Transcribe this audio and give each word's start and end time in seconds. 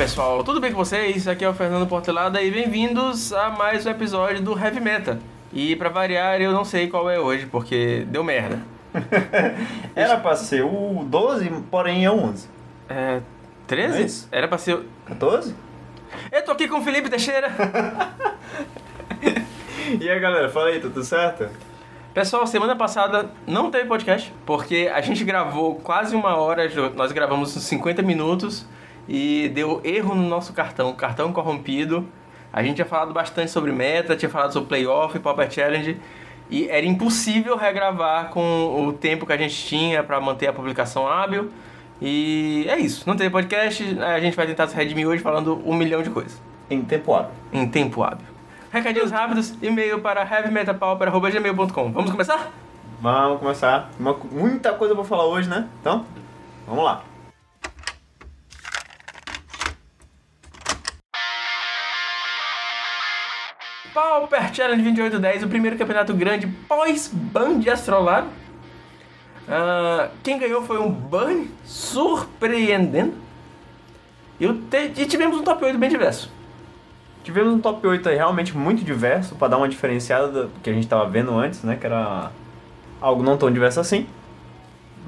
pessoal, 0.00 0.42
tudo 0.42 0.62
bem 0.62 0.72
com 0.72 0.78
vocês? 0.78 1.28
Aqui 1.28 1.44
é 1.44 1.48
o 1.50 1.52
Fernando 1.52 1.86
Portelada 1.86 2.40
e 2.40 2.50
bem-vindos 2.50 3.34
a 3.34 3.50
mais 3.50 3.84
um 3.84 3.90
episódio 3.90 4.40
do 4.40 4.58
Heavy 4.58 4.80
Meta. 4.80 5.20
E 5.52 5.76
pra 5.76 5.90
variar, 5.90 6.40
eu 6.40 6.52
não 6.52 6.64
sei 6.64 6.88
qual 6.88 7.10
é 7.10 7.20
hoje, 7.20 7.44
porque 7.44 8.06
deu 8.08 8.24
merda. 8.24 8.62
Era 9.94 10.16
pra 10.16 10.34
ser 10.36 10.64
o 10.64 11.04
12, 11.06 11.50
porém 11.70 12.06
é 12.06 12.10
o 12.10 12.14
11. 12.14 12.48
É. 12.88 13.20
13? 13.66 13.98
Não 13.98 14.04
é? 14.32 14.38
Era 14.38 14.48
pra 14.48 14.56
ser. 14.56 14.80
14? 15.04 15.54
Eu 16.32 16.44
tô 16.46 16.52
aqui 16.52 16.66
com 16.66 16.78
o 16.78 16.82
Felipe 16.82 17.10
Teixeira. 17.10 17.50
E 20.00 20.08
aí 20.08 20.20
galera, 20.20 20.48
fala 20.48 20.68
aí, 20.68 20.80
tudo 20.80 21.02
certo? 21.02 21.48
Pessoal, 22.14 22.46
semana 22.46 22.76
passada 22.76 23.28
não 23.44 23.72
teve 23.72 23.86
podcast, 23.86 24.32
porque 24.46 24.88
a 24.94 25.00
gente 25.00 25.24
gravou 25.24 25.74
quase 25.74 26.14
uma 26.14 26.36
hora, 26.36 26.70
nós 26.94 27.10
gravamos 27.10 27.56
uns 27.56 27.64
50 27.64 28.00
minutos 28.00 28.64
e 29.12 29.48
deu 29.52 29.80
erro 29.82 30.14
no 30.14 30.22
nosso 30.28 30.52
cartão, 30.52 30.92
cartão 30.94 31.32
corrompido. 31.32 32.06
A 32.52 32.62
gente 32.62 32.76
tinha 32.76 32.86
falado 32.86 33.12
bastante 33.12 33.50
sobre 33.50 33.72
meta, 33.72 34.14
tinha 34.16 34.30
falado 34.30 34.52
sobre 34.52 34.68
playoff, 34.68 35.18
Pauper 35.18 35.50
Challenge, 35.50 35.96
e 36.48 36.68
era 36.68 36.86
impossível 36.86 37.56
regravar 37.56 38.28
com 38.30 38.86
o 38.86 38.92
tempo 38.92 39.26
que 39.26 39.32
a 39.32 39.36
gente 39.36 39.66
tinha 39.66 40.02
para 40.04 40.20
manter 40.20 40.46
a 40.46 40.52
publicação 40.52 41.08
hábil. 41.08 41.50
E 42.00 42.66
é 42.68 42.78
isso, 42.78 43.02
não 43.06 43.16
teve 43.16 43.30
podcast, 43.30 43.98
a 44.00 44.18
gente 44.20 44.36
vai 44.36 44.46
tentar 44.46 44.66
se 44.68 44.74
redimir 44.76 45.06
hoje 45.08 45.22
falando 45.22 45.60
um 45.66 45.74
milhão 45.74 46.02
de 46.02 46.10
coisas, 46.10 46.40
Em 46.70 46.80
tempo 46.82 47.12
hábil. 47.12 47.32
em 47.52 47.68
tempo 47.68 48.02
hábil. 48.02 48.26
Recadinhos 48.72 49.10
rápidos, 49.10 49.54
e-mail 49.60 50.00
para 50.00 50.22
heavymetapauper.gmail.com. 50.22 51.90
Vamos 51.92 52.10
começar? 52.12 52.50
Vamos 53.00 53.40
começar. 53.40 53.90
Uma- 53.98 54.16
muita 54.30 54.72
coisa 54.72 54.94
pra 54.94 55.02
falar 55.04 55.26
hoje, 55.26 55.48
né? 55.48 55.66
Então, 55.80 56.04
vamos 56.66 56.84
lá. 56.84 57.02
Pauper 63.94 64.54
Challenge 64.54 64.82
2810, 64.82 65.42
o 65.44 65.48
primeiro 65.48 65.76
campeonato 65.76 66.14
grande 66.14 66.46
pós-ban 66.46 67.58
de 67.58 67.68
Astrolabe. 67.70 68.28
Ah, 69.48 70.08
quem 70.22 70.38
ganhou 70.38 70.62
foi 70.62 70.78
um 70.78 70.90
Burn, 70.90 71.50
surpreendendo. 71.64 73.14
E, 74.38 74.46
e 74.46 75.06
tivemos 75.06 75.38
um 75.38 75.42
top 75.42 75.64
8 75.64 75.76
bem 75.78 75.90
diverso. 75.90 76.30
Tivemos 77.24 77.52
um 77.52 77.58
top 77.60 77.86
8 77.86 78.08
aí 78.08 78.16
realmente 78.16 78.56
muito 78.56 78.82
diverso, 78.84 79.34
pra 79.34 79.48
dar 79.48 79.58
uma 79.58 79.68
diferenciada 79.68 80.28
do 80.28 80.48
que 80.62 80.70
a 80.70 80.72
gente 80.72 80.86
tava 80.86 81.06
vendo 81.08 81.36
antes, 81.36 81.62
né? 81.62 81.76
Que 81.76 81.84
era 81.86 82.30
algo 83.00 83.22
não 83.22 83.36
tão 83.36 83.50
diverso 83.50 83.80
assim. 83.80 84.06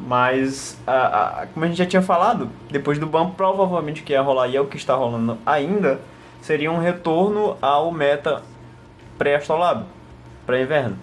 Mas, 0.06 0.78
a- 0.86 1.42
a- 1.42 1.46
como 1.46 1.64
a 1.64 1.69
gente 1.69 1.78
já 1.78 1.86
tinha 1.86 2.02
falado, 2.02 2.50
depois 2.70 2.98
do 2.98 3.06
ban, 3.06 3.30
provavelmente 3.30 4.02
o 4.02 4.05
que 4.05 4.12
ia 4.12 4.20
rolar 4.20 4.48
e 4.48 4.56
é 4.56 4.61
o 4.61 4.67
que 4.67 4.77
está 4.77 4.94
rolando 4.94 5.39
ainda, 5.46 6.00
seria 6.42 6.70
um 6.72 6.78
retorno 6.78 7.56
ao 7.62 7.91
meta 7.92 8.42
pré-astrolab, 9.23 9.84
pré-inverno. 10.45 10.98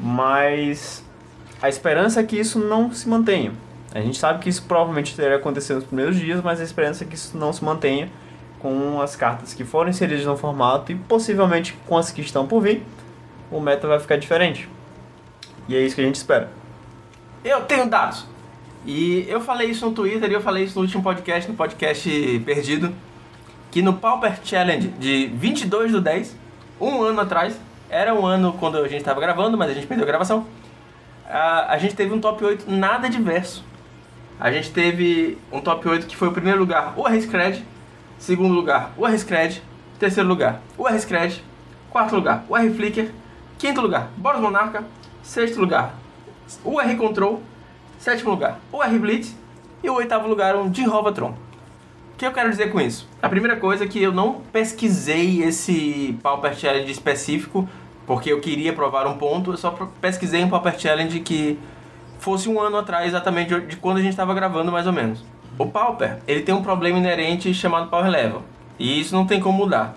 Mas 0.00 1.04
a 1.60 1.68
esperança 1.68 2.20
é 2.20 2.22
que 2.24 2.34
isso 2.34 2.58
não 2.58 2.90
se 2.90 3.06
mantenha. 3.06 3.52
A 3.92 4.00
gente 4.00 4.16
sabe 4.16 4.42
que 4.42 4.48
isso 4.48 4.62
provavelmente 4.62 5.14
teria 5.14 5.36
acontecido 5.36 5.76
nos 5.76 5.84
primeiros 5.84 6.16
dias, 6.16 6.42
mas 6.42 6.60
a 6.60 6.64
esperança 6.64 7.04
é 7.04 7.06
que 7.06 7.14
isso 7.14 7.36
não 7.36 7.52
se 7.52 7.62
mantenha 7.62 8.08
com 8.58 9.02
as 9.02 9.14
cartas 9.14 9.52
que 9.52 9.64
foram 9.64 9.90
inseridas 9.90 10.24
no 10.24 10.34
formato 10.34 10.90
e 10.90 10.94
possivelmente 10.94 11.78
com 11.86 11.98
as 11.98 12.10
que 12.10 12.22
estão 12.22 12.46
por 12.46 12.62
vir, 12.62 12.82
o 13.50 13.60
meta 13.60 13.86
vai 13.86 14.00
ficar 14.00 14.16
diferente. 14.16 14.66
E 15.68 15.76
é 15.76 15.82
isso 15.82 15.94
que 15.94 16.00
a 16.00 16.04
gente 16.04 16.16
espera. 16.16 16.50
Eu 17.44 17.60
tenho 17.64 17.86
dados. 17.86 18.26
E 18.86 19.26
eu 19.28 19.42
falei 19.42 19.68
isso 19.68 19.84
no 19.86 19.92
Twitter 19.92 20.30
e 20.30 20.32
eu 20.32 20.40
falei 20.40 20.64
isso 20.64 20.76
no 20.76 20.80
último 20.80 21.02
podcast, 21.02 21.50
no 21.50 21.54
podcast 21.54 22.08
Perdido, 22.46 22.94
que 23.70 23.82
no 23.82 23.92
Pauper 23.92 24.38
Challenge 24.42 24.88
de 24.88 25.26
22 25.26 25.92
do 25.92 26.00
10, 26.00 26.43
um 26.80 27.02
ano 27.02 27.20
atrás, 27.20 27.58
era 27.88 28.14
um 28.14 28.26
ano 28.26 28.52
quando 28.54 28.78
a 28.78 28.88
gente 28.88 29.00
estava 29.00 29.20
gravando, 29.20 29.56
mas 29.56 29.70
a 29.70 29.74
gente 29.74 29.86
perdeu 29.86 30.04
a 30.04 30.08
gravação, 30.08 30.46
a, 31.28 31.72
a 31.72 31.78
gente 31.78 31.94
teve 31.94 32.12
um 32.12 32.20
top 32.20 32.44
8 32.44 32.70
nada 32.70 33.08
diverso. 33.08 33.64
A 34.38 34.50
gente 34.50 34.72
teve 34.72 35.38
um 35.52 35.60
top 35.60 35.88
8 35.88 36.06
que 36.06 36.16
foi 36.16 36.28
o 36.28 36.32
primeiro 36.32 36.58
lugar, 36.58 36.94
o 36.96 37.06
R-Scred, 37.06 37.64
segundo 38.18 38.52
lugar, 38.52 38.92
o 38.96 39.06
R-Scred, 39.06 39.62
terceiro 39.98 40.28
lugar, 40.28 40.60
o 40.76 40.88
R-Scred, 40.88 41.42
quarto 41.90 42.16
lugar, 42.16 42.44
o 42.48 42.56
R-Flicker, 42.56 43.12
quinto 43.58 43.80
lugar, 43.80 44.08
Boros 44.16 44.40
Monarca, 44.40 44.84
sexto 45.22 45.60
lugar, 45.60 45.94
o 46.64 46.80
R 46.80 46.96
Control, 46.96 47.42
sétimo 47.98 48.30
lugar, 48.30 48.60
o 48.70 48.82
R 48.82 48.98
Blitz 48.98 49.34
e 49.82 49.88
o 49.88 49.94
oitavo 49.94 50.28
lugar, 50.28 50.54
um 50.56 50.72
Jinhovatron. 50.72 51.34
O 52.14 52.16
que 52.16 52.24
eu 52.26 52.32
quero 52.32 52.48
dizer 52.48 52.70
com 52.70 52.80
isso? 52.80 53.08
A 53.20 53.28
primeira 53.28 53.56
coisa 53.56 53.84
é 53.84 53.88
que 53.88 54.00
eu 54.00 54.12
não 54.12 54.34
pesquisei 54.52 55.42
esse 55.42 56.16
Pauper 56.22 56.54
Challenge 56.54 56.90
específico, 56.90 57.68
porque 58.06 58.32
eu 58.32 58.40
queria 58.40 58.72
provar 58.72 59.06
um 59.06 59.18
ponto, 59.18 59.50
eu 59.52 59.56
só 59.56 59.70
pesquisei 60.00 60.44
um 60.44 60.48
Pauper 60.48 60.78
Challenge 60.78 61.18
que 61.20 61.58
fosse 62.20 62.48
um 62.48 62.60
ano 62.60 62.76
atrás, 62.78 63.08
exatamente 63.08 63.58
de- 63.62 63.76
quando 63.76 63.96
a 63.98 64.00
gente 64.00 64.10
estava 64.12 64.32
gravando, 64.32 64.70
mais 64.70 64.86
ou 64.86 64.92
menos. 64.92 65.24
O 65.58 65.66
Pauper, 65.66 66.18
ele 66.26 66.42
tem 66.42 66.54
um 66.54 66.62
problema 66.62 66.98
inerente 66.98 67.52
chamado 67.52 67.88
Power 67.90 68.08
Level, 68.08 68.42
e 68.78 69.00
isso 69.00 69.14
não 69.14 69.26
tem 69.26 69.40
como 69.40 69.58
mudar. 69.58 69.96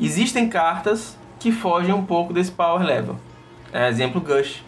Existem 0.00 0.48
cartas 0.48 1.16
que 1.38 1.52
fogem 1.52 1.94
um 1.94 2.04
pouco 2.04 2.32
desse 2.32 2.50
Power 2.50 2.82
Level. 2.84 3.16
É, 3.72 3.88
exemplo, 3.88 4.20
Gush. 4.20 4.62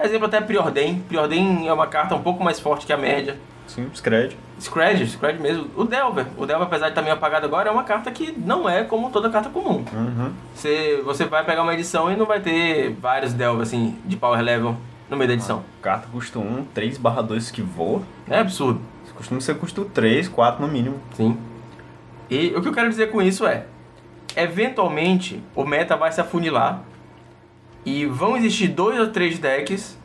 Exemplo 0.00 0.26
até 0.26 0.40
Preordain. 0.40 0.98
Preordain 1.08 1.66
é 1.66 1.72
uma 1.72 1.86
carta 1.86 2.14
um 2.14 2.22
pouco 2.22 2.42
mais 2.42 2.58
forte 2.58 2.86
que 2.86 2.92
a 2.92 2.96
média. 2.96 3.38
Sim, 3.66 3.88
Scred. 3.94 4.36
Scred, 4.60 5.06
Scred 5.08 5.40
mesmo. 5.40 5.66
O 5.76 5.84
Delver. 5.84 6.26
O 6.36 6.46
Delver, 6.46 6.66
apesar 6.66 6.86
de 6.86 6.92
estar 6.92 7.02
meio 7.02 7.14
apagado 7.14 7.46
agora, 7.46 7.68
é 7.68 7.72
uma 7.72 7.84
carta 7.84 8.10
que 8.10 8.32
não 8.32 8.68
é 8.68 8.84
como 8.84 9.10
toda 9.10 9.30
carta 9.30 9.48
comum. 9.48 9.84
Uhum. 9.92 10.32
Você, 10.54 11.00
você 11.04 11.24
vai 11.24 11.44
pegar 11.44 11.62
uma 11.62 11.74
edição 11.74 12.12
e 12.12 12.16
não 12.16 12.26
vai 12.26 12.40
ter 12.40 12.90
vários 13.00 13.32
Delver, 13.32 13.62
assim, 13.62 13.98
de 14.04 14.16
power 14.16 14.40
level 14.40 14.76
no 15.08 15.16
meio 15.16 15.28
da 15.28 15.34
edição. 15.34 15.62
Carta 15.80 16.06
custa 16.12 16.38
1, 16.38 16.66
3 16.74 16.98
barra 16.98 17.22
2 17.22 17.50
que 17.50 17.62
voa. 17.62 18.02
É 18.28 18.38
absurdo. 18.38 18.80
Costuma 19.14 19.40
ser 19.40 19.56
custo 19.56 19.84
3, 19.84 20.28
4 20.28 20.64
no 20.64 20.72
mínimo. 20.72 21.00
Sim. 21.14 21.38
E 22.30 22.48
o 22.56 22.62
que 22.62 22.68
eu 22.68 22.72
quero 22.72 22.88
dizer 22.88 23.10
com 23.10 23.20
isso 23.20 23.46
é, 23.46 23.66
eventualmente 24.34 25.42
o 25.54 25.64
meta 25.64 25.96
vai 25.96 26.10
se 26.10 26.20
afunilar 26.20 26.82
e 27.84 28.06
vão 28.06 28.36
existir 28.36 28.68
dois 28.68 28.98
ou 28.98 29.08
três 29.08 29.38
decks 29.38 29.98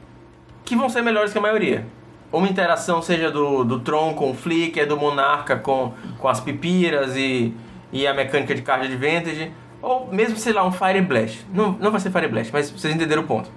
que 0.66 0.76
vão 0.76 0.90
ser 0.90 1.02
melhores 1.02 1.32
que 1.32 1.38
a 1.38 1.42
maioria. 1.42 1.86
Uma 2.32 2.48
interação 2.48 3.02
seja 3.02 3.32
do, 3.32 3.64
do 3.64 3.80
Tron 3.80 4.14
com 4.14 4.32
o 4.32 4.34
Flicker, 4.34 4.88
do 4.88 4.98
Monarca 4.98 5.56
com, 5.56 5.94
com 6.20 6.28
as 6.28 6.40
pipiras 6.40 7.16
e, 7.16 7.54
e 7.92 8.06
a 8.06 8.14
mecânica 8.14 8.54
de 8.54 8.62
card 8.62 8.86
advantage, 8.86 9.52
ou 9.82 10.08
mesmo, 10.12 10.38
sei 10.38 10.52
lá, 10.52 10.66
um 10.66 10.72
Fire 10.72 11.02
Blast. 11.02 11.46
Não, 11.54 11.72
não 11.74 11.90
vai 11.90 12.02
ser 12.02 12.12
Fire 12.12 12.28
Blast, 12.28 12.52
mas 12.52 12.70
vocês 12.70 12.94
entenderam 12.94 13.24
o 13.24 13.26
ponto. 13.26 13.50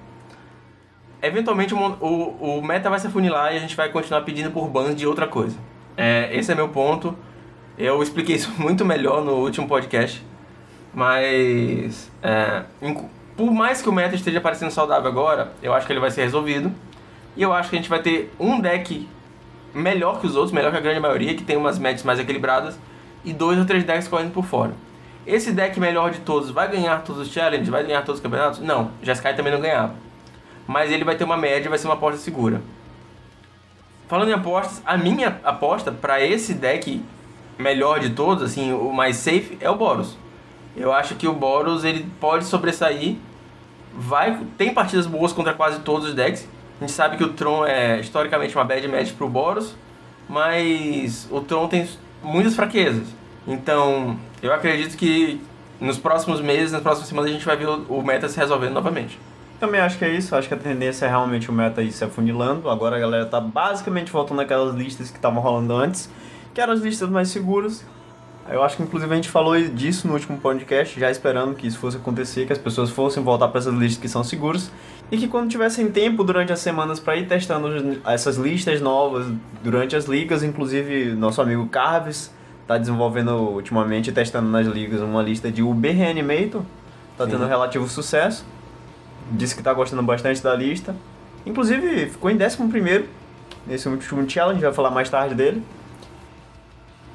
Eventualmente 1.22 1.74
o, 1.74 1.78
o, 1.78 2.58
o 2.58 2.62
meta 2.62 2.88
vai 2.88 2.98
se 2.98 3.06
afunilar 3.06 3.52
e 3.52 3.56
a 3.56 3.60
gente 3.60 3.76
vai 3.76 3.90
continuar 3.90 4.22
pedindo 4.22 4.50
por 4.50 4.68
bans 4.68 4.94
de 4.94 5.06
outra 5.06 5.26
coisa. 5.26 5.56
É, 5.96 6.30
esse 6.32 6.50
é 6.50 6.54
meu 6.54 6.68
ponto. 6.68 7.16
Eu 7.76 8.02
expliquei 8.02 8.36
isso 8.36 8.52
muito 8.56 8.84
melhor 8.84 9.24
no 9.24 9.32
último 9.32 9.66
podcast. 9.66 10.24
Mas. 10.94 12.10
é, 12.22 12.64
por 13.36 13.52
mais 13.52 13.80
que 13.80 13.88
o 13.88 13.92
meta 13.92 14.14
esteja 14.14 14.40
parecendo 14.40 14.70
saudável 14.70 15.10
agora, 15.10 15.52
eu 15.62 15.72
acho 15.72 15.86
que 15.86 15.92
ele 15.92 16.00
vai 16.00 16.10
ser 16.10 16.22
resolvido. 16.22 16.72
E 17.36 17.42
eu 17.42 17.52
acho 17.52 17.70
que 17.70 17.76
a 17.76 17.78
gente 17.78 17.88
vai 17.88 18.00
ter 18.00 18.32
um 18.38 18.60
deck 18.60 19.08
melhor 19.72 20.20
que 20.20 20.26
os 20.26 20.34
outros, 20.34 20.52
melhor 20.52 20.72
que 20.72 20.78
a 20.78 20.80
grande 20.80 21.00
maioria, 21.00 21.34
que 21.34 21.44
tem 21.44 21.56
umas 21.56 21.78
matches 21.78 22.02
mais 22.02 22.18
equilibradas, 22.18 22.78
e 23.24 23.32
dois 23.32 23.58
ou 23.58 23.64
três 23.64 23.84
decks 23.84 24.08
correndo 24.08 24.32
por 24.32 24.44
fora. 24.44 24.72
Esse 25.26 25.52
deck 25.52 25.78
melhor 25.78 26.10
de 26.10 26.20
todos 26.20 26.50
vai 26.50 26.68
ganhar 26.70 27.02
todos 27.02 27.22
os 27.22 27.32
challenges? 27.32 27.68
Vai 27.68 27.84
ganhar 27.84 28.02
todos 28.02 28.18
os 28.18 28.22
campeonatos? 28.22 28.60
Não, 28.60 28.90
Jeskai 29.02 29.34
também 29.36 29.52
não 29.52 29.60
ganhava. 29.60 29.94
Mas 30.66 30.90
ele 30.90 31.04
vai 31.04 31.14
ter 31.14 31.24
uma 31.24 31.36
média, 31.36 31.68
vai 31.68 31.78
ser 31.78 31.86
uma 31.86 31.94
aposta 31.94 32.18
segura. 32.18 32.62
Falando 34.08 34.30
em 34.30 34.32
apostas, 34.32 34.82
a 34.84 34.96
minha 34.96 35.38
aposta 35.44 35.92
para 35.92 36.20
esse 36.24 36.54
deck 36.54 37.00
melhor 37.58 38.00
de 38.00 38.10
todos, 38.10 38.42
assim, 38.42 38.72
o 38.72 38.92
mais 38.92 39.16
safe, 39.16 39.56
é 39.60 39.70
o 39.70 39.76
Boros. 39.76 40.16
Eu 40.76 40.92
acho 40.92 41.14
que 41.14 41.28
o 41.28 41.32
Boros 41.32 41.84
ele 41.84 42.06
pode 42.18 42.44
sobressair. 42.44 43.16
Vai, 43.94 44.38
tem 44.56 44.72
partidas 44.72 45.06
boas 45.06 45.32
contra 45.32 45.52
quase 45.52 45.80
todos 45.80 46.08
os 46.08 46.14
decks. 46.14 46.48
A 46.80 46.84
gente 46.84 46.92
sabe 46.92 47.18
que 47.18 47.24
o 47.24 47.34
Tron 47.34 47.66
é 47.66 48.00
historicamente 48.00 48.56
uma 48.56 48.64
bad 48.64 48.88
match 48.88 49.12
pro 49.12 49.28
Boros, 49.28 49.74
mas 50.26 51.28
o 51.30 51.42
Tron 51.42 51.68
tem 51.68 51.86
muitas 52.22 52.56
fraquezas. 52.56 53.06
Então, 53.46 54.18
eu 54.42 54.50
acredito 54.50 54.96
que 54.96 55.38
nos 55.78 55.98
próximos 55.98 56.40
meses, 56.40 56.72
nas 56.72 56.80
próximas 56.80 57.08
semanas, 57.08 57.30
a 57.30 57.34
gente 57.34 57.44
vai 57.44 57.56
ver 57.56 57.66
o 57.66 58.02
meta 58.02 58.28
se 58.28 58.38
resolvendo 58.38 58.72
novamente. 58.72 59.18
Também 59.58 59.78
acho 59.78 59.98
que 59.98 60.06
é 60.06 60.08
isso, 60.08 60.34
acho 60.34 60.48
que 60.48 60.54
a 60.54 60.56
tendência 60.56 61.04
é 61.04 61.08
realmente 61.10 61.50
o 61.50 61.52
meta 61.52 61.82
ir 61.82 61.92
se 61.92 62.02
afunilando. 62.02 62.70
Agora 62.70 62.96
a 62.96 62.98
galera 62.98 63.26
tá 63.26 63.38
basicamente 63.38 64.10
voltando 64.10 64.40
àquelas 64.40 64.74
listas 64.74 65.10
que 65.10 65.16
estavam 65.16 65.42
rolando 65.42 65.74
antes, 65.74 66.08
que 66.54 66.62
eram 66.62 66.72
as 66.72 66.80
listas 66.80 67.10
mais 67.10 67.28
seguras. 67.28 67.84
Eu 68.48 68.64
acho 68.64 68.78
que 68.78 68.82
inclusive 68.82 69.12
a 69.12 69.16
gente 69.16 69.28
falou 69.28 69.60
disso 69.60 70.08
no 70.08 70.14
último 70.14 70.38
podcast, 70.38 70.98
já 70.98 71.10
esperando 71.10 71.54
que 71.54 71.66
isso 71.66 71.78
fosse 71.78 71.98
acontecer, 71.98 72.46
que 72.46 72.54
as 72.54 72.58
pessoas 72.58 72.88
fossem 72.88 73.22
voltar 73.22 73.48
para 73.48 73.58
essas 73.58 73.74
listas 73.74 74.00
que 74.00 74.08
são 74.08 74.24
seguras. 74.24 74.72
E 75.10 75.18
que 75.18 75.26
quando 75.26 75.50
tivessem 75.50 75.90
tempo 75.90 76.22
durante 76.22 76.52
as 76.52 76.60
semanas 76.60 77.00
para 77.00 77.16
ir 77.16 77.26
testando 77.26 78.00
essas 78.06 78.36
listas 78.36 78.80
novas 78.80 79.26
durante 79.62 79.96
as 79.96 80.04
ligas, 80.04 80.42
inclusive 80.42 81.14
nosso 81.14 81.42
amigo 81.42 81.66
Carves 81.66 82.32
tá 82.66 82.78
desenvolvendo 82.78 83.30
ultimamente, 83.30 84.12
testando 84.12 84.48
nas 84.48 84.64
ligas, 84.64 85.00
uma 85.00 85.20
lista 85.20 85.50
de 85.50 85.60
UB 85.60 85.90
Reanimator. 85.90 86.62
Tá 87.18 87.24
Sim. 87.24 87.32
tendo 87.32 87.46
relativo 87.46 87.88
sucesso. 87.88 88.46
Disse 89.32 89.56
que 89.56 89.62
tá 89.62 89.74
gostando 89.74 90.02
bastante 90.04 90.40
da 90.40 90.54
lista. 90.54 90.94
Inclusive, 91.44 92.06
ficou 92.10 92.30
em 92.30 92.36
11 92.36 93.08
nesse 93.66 93.88
último 93.88 94.28
challenge, 94.30 94.60
vai 94.60 94.72
falar 94.72 94.90
mais 94.90 95.10
tarde 95.10 95.34
dele. 95.34 95.62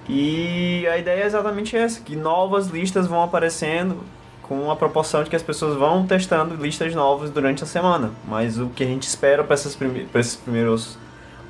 E 0.10 0.86
a 0.88 0.98
ideia 0.98 1.24
é 1.24 1.26
exatamente 1.26 1.76
essa, 1.76 2.02
que 2.02 2.16
novas 2.18 2.68
listas 2.68 3.08
vão 3.08 3.24
aparecendo 3.24 4.04
com 4.48 4.70
a 4.70 4.76
proporção 4.76 5.24
de 5.24 5.30
que 5.30 5.36
as 5.36 5.42
pessoas 5.42 5.76
vão 5.76 6.06
testando 6.06 6.56
listas 6.56 6.94
novas 6.94 7.32
durante 7.32 7.64
a 7.64 7.68
semana. 7.68 8.12
Mas 8.28 8.60
o 8.60 8.68
que 8.68 8.84
a 8.84 8.88
gente 8.88 9.04
espera 9.04 9.44
para 9.44 9.56
esses 9.56 9.76
primeiros 9.76 10.98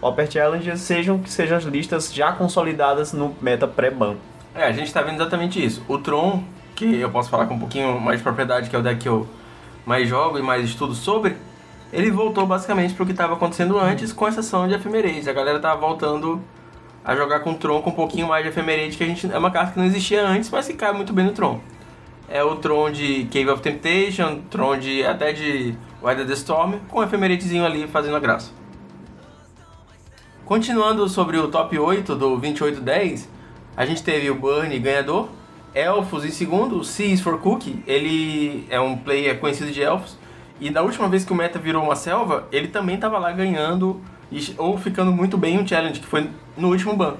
Upper 0.01 0.31
Challenges 0.31 0.79
sejam 0.79 1.19
que 1.19 1.29
sejam 1.29 1.57
as 1.57 1.65
listas 1.65 2.13
já 2.13 2.31
consolidadas 2.31 3.11
no 3.11 3.35
meta 3.41 3.67
pré-ban. 3.67 4.15
É, 4.53 4.63
a 4.63 4.71
gente 4.71 4.93
tá 4.93 5.01
vendo 5.01 5.15
exatamente 5.15 5.63
isso. 5.63 5.83
O 5.89 5.97
Tron, 5.97 6.41
que 6.73 6.99
eu 6.99 7.09
posso 7.09 7.29
falar 7.29 7.47
com 7.47 7.55
um 7.55 7.59
pouquinho 7.59 7.99
mais 7.99 8.19
de 8.19 8.23
propriedade, 8.23 8.69
que 8.69 8.75
é 8.75 8.79
o 8.79 8.81
deck 8.81 9.01
que 9.01 9.09
eu 9.09 9.27
mais 9.85 10.07
jogo 10.07 10.39
e 10.39 10.41
mais 10.41 10.63
estudo 10.63 10.95
sobre, 10.95 11.35
ele 11.91 12.09
voltou 12.09 12.47
basicamente 12.47 12.93
pro 12.93 13.05
que 13.05 13.11
estava 13.11 13.33
acontecendo 13.33 13.77
antes, 13.77 14.13
com 14.13 14.25
exceção 14.25 14.67
de 14.69 14.73
Ephemerate. 14.73 15.29
A 15.29 15.33
galera 15.33 15.59
tá 15.59 15.75
voltando 15.75 16.41
a 17.03 17.13
jogar 17.13 17.41
com 17.41 17.51
o 17.51 17.55
Tron 17.55 17.81
com 17.81 17.89
um 17.89 17.93
pouquinho 17.93 18.27
mais 18.27 18.43
de 18.43 18.49
Ephemerate, 18.49 18.95
que 18.95 19.03
a 19.03 19.07
gente 19.07 19.29
é 19.29 19.37
uma 19.37 19.51
carta 19.51 19.73
que 19.73 19.79
não 19.79 19.85
existia 19.85 20.25
antes, 20.25 20.49
mas 20.49 20.65
que 20.65 20.73
cai 20.73 20.93
muito 20.93 21.11
bem 21.11 21.25
no 21.25 21.33
Tron. 21.33 21.59
É 22.27 22.43
o 22.43 22.55
Tron 22.55 22.91
de 22.91 23.25
Cave 23.25 23.49
of 23.49 23.61
Temptation, 23.61 24.41
Tron 24.49 24.77
de 24.77 25.03
até 25.05 25.31
de 25.31 25.75
Weather 26.01 26.25
the 26.25 26.33
Storm, 26.33 26.79
com 26.89 26.99
um 26.99 27.03
Ephemeratezinho 27.03 27.65
ali 27.65 27.87
fazendo 27.87 28.15
a 28.15 28.19
graça. 28.19 28.51
Continuando 30.45 31.07
sobre 31.09 31.37
o 31.37 31.47
top 31.47 31.77
8 31.77 32.15
do 32.15 32.37
2810, 32.37 33.29
a 33.75 33.85
gente 33.85 34.03
teve 34.03 34.29
o 34.29 34.35
Burn 34.35 34.77
ganhador, 34.79 35.29
Elfos 35.73 36.23
em 36.23 36.31
segundo, 36.31 36.79
o 36.79 37.17
for 37.17 37.39
Cookie, 37.39 37.83
ele 37.85 38.65
é 38.69 38.79
um 38.79 38.95
player 38.95 39.39
conhecido 39.39 39.71
de 39.71 39.81
Elfos, 39.81 40.17
e 40.59 40.69
na 40.69 40.81
última 40.81 41.09
vez 41.09 41.25
que 41.25 41.33
o 41.33 41.35
meta 41.35 41.59
virou 41.59 41.83
uma 41.83 41.95
selva, 41.95 42.47
ele 42.51 42.67
também 42.69 42.95
estava 42.95 43.17
lá 43.19 43.31
ganhando 43.31 44.01
ou 44.57 44.77
ficando 44.77 45.11
muito 45.11 45.37
bem 45.37 45.55
em 45.55 45.59
um 45.59 45.67
challenge, 45.67 45.99
que 45.99 46.07
foi 46.07 46.29
no 46.57 46.69
último 46.69 46.95
ban. 46.95 47.15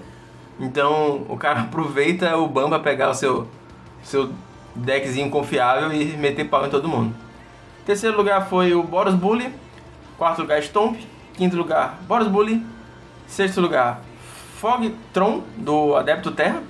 Então 0.60 1.26
o 1.28 1.38
cara 1.38 1.62
aproveita 1.68 2.36
o 2.38 2.48
ban 2.48 2.70
pra 2.70 2.80
pegar 2.80 3.10
o 3.10 3.14
seu, 3.14 3.48
seu 4.04 4.30
deckzinho 4.76 5.30
confiável 5.30 5.92
e 5.94 6.06
meter 6.18 6.46
pau 6.46 6.66
em 6.66 6.70
todo 6.70 6.88
mundo. 6.88 7.16
Terceiro 7.86 8.18
lugar 8.18 8.50
foi 8.50 8.74
o 8.74 8.84
Boros 8.84 9.14
Bully, 9.14 9.54
quarto 10.18 10.42
lugar 10.42 10.62
Stomp, 10.62 10.98
quinto 11.36 11.56
lugar 11.56 12.00
Boros 12.08 12.28
Bully, 12.28 12.66
sexto 13.28 13.62
lugar 13.62 14.02
Fog 14.58 14.94
Tron 15.14 15.42
do 15.58 15.96
Adepto 15.96 16.32
Terra, 16.32 16.64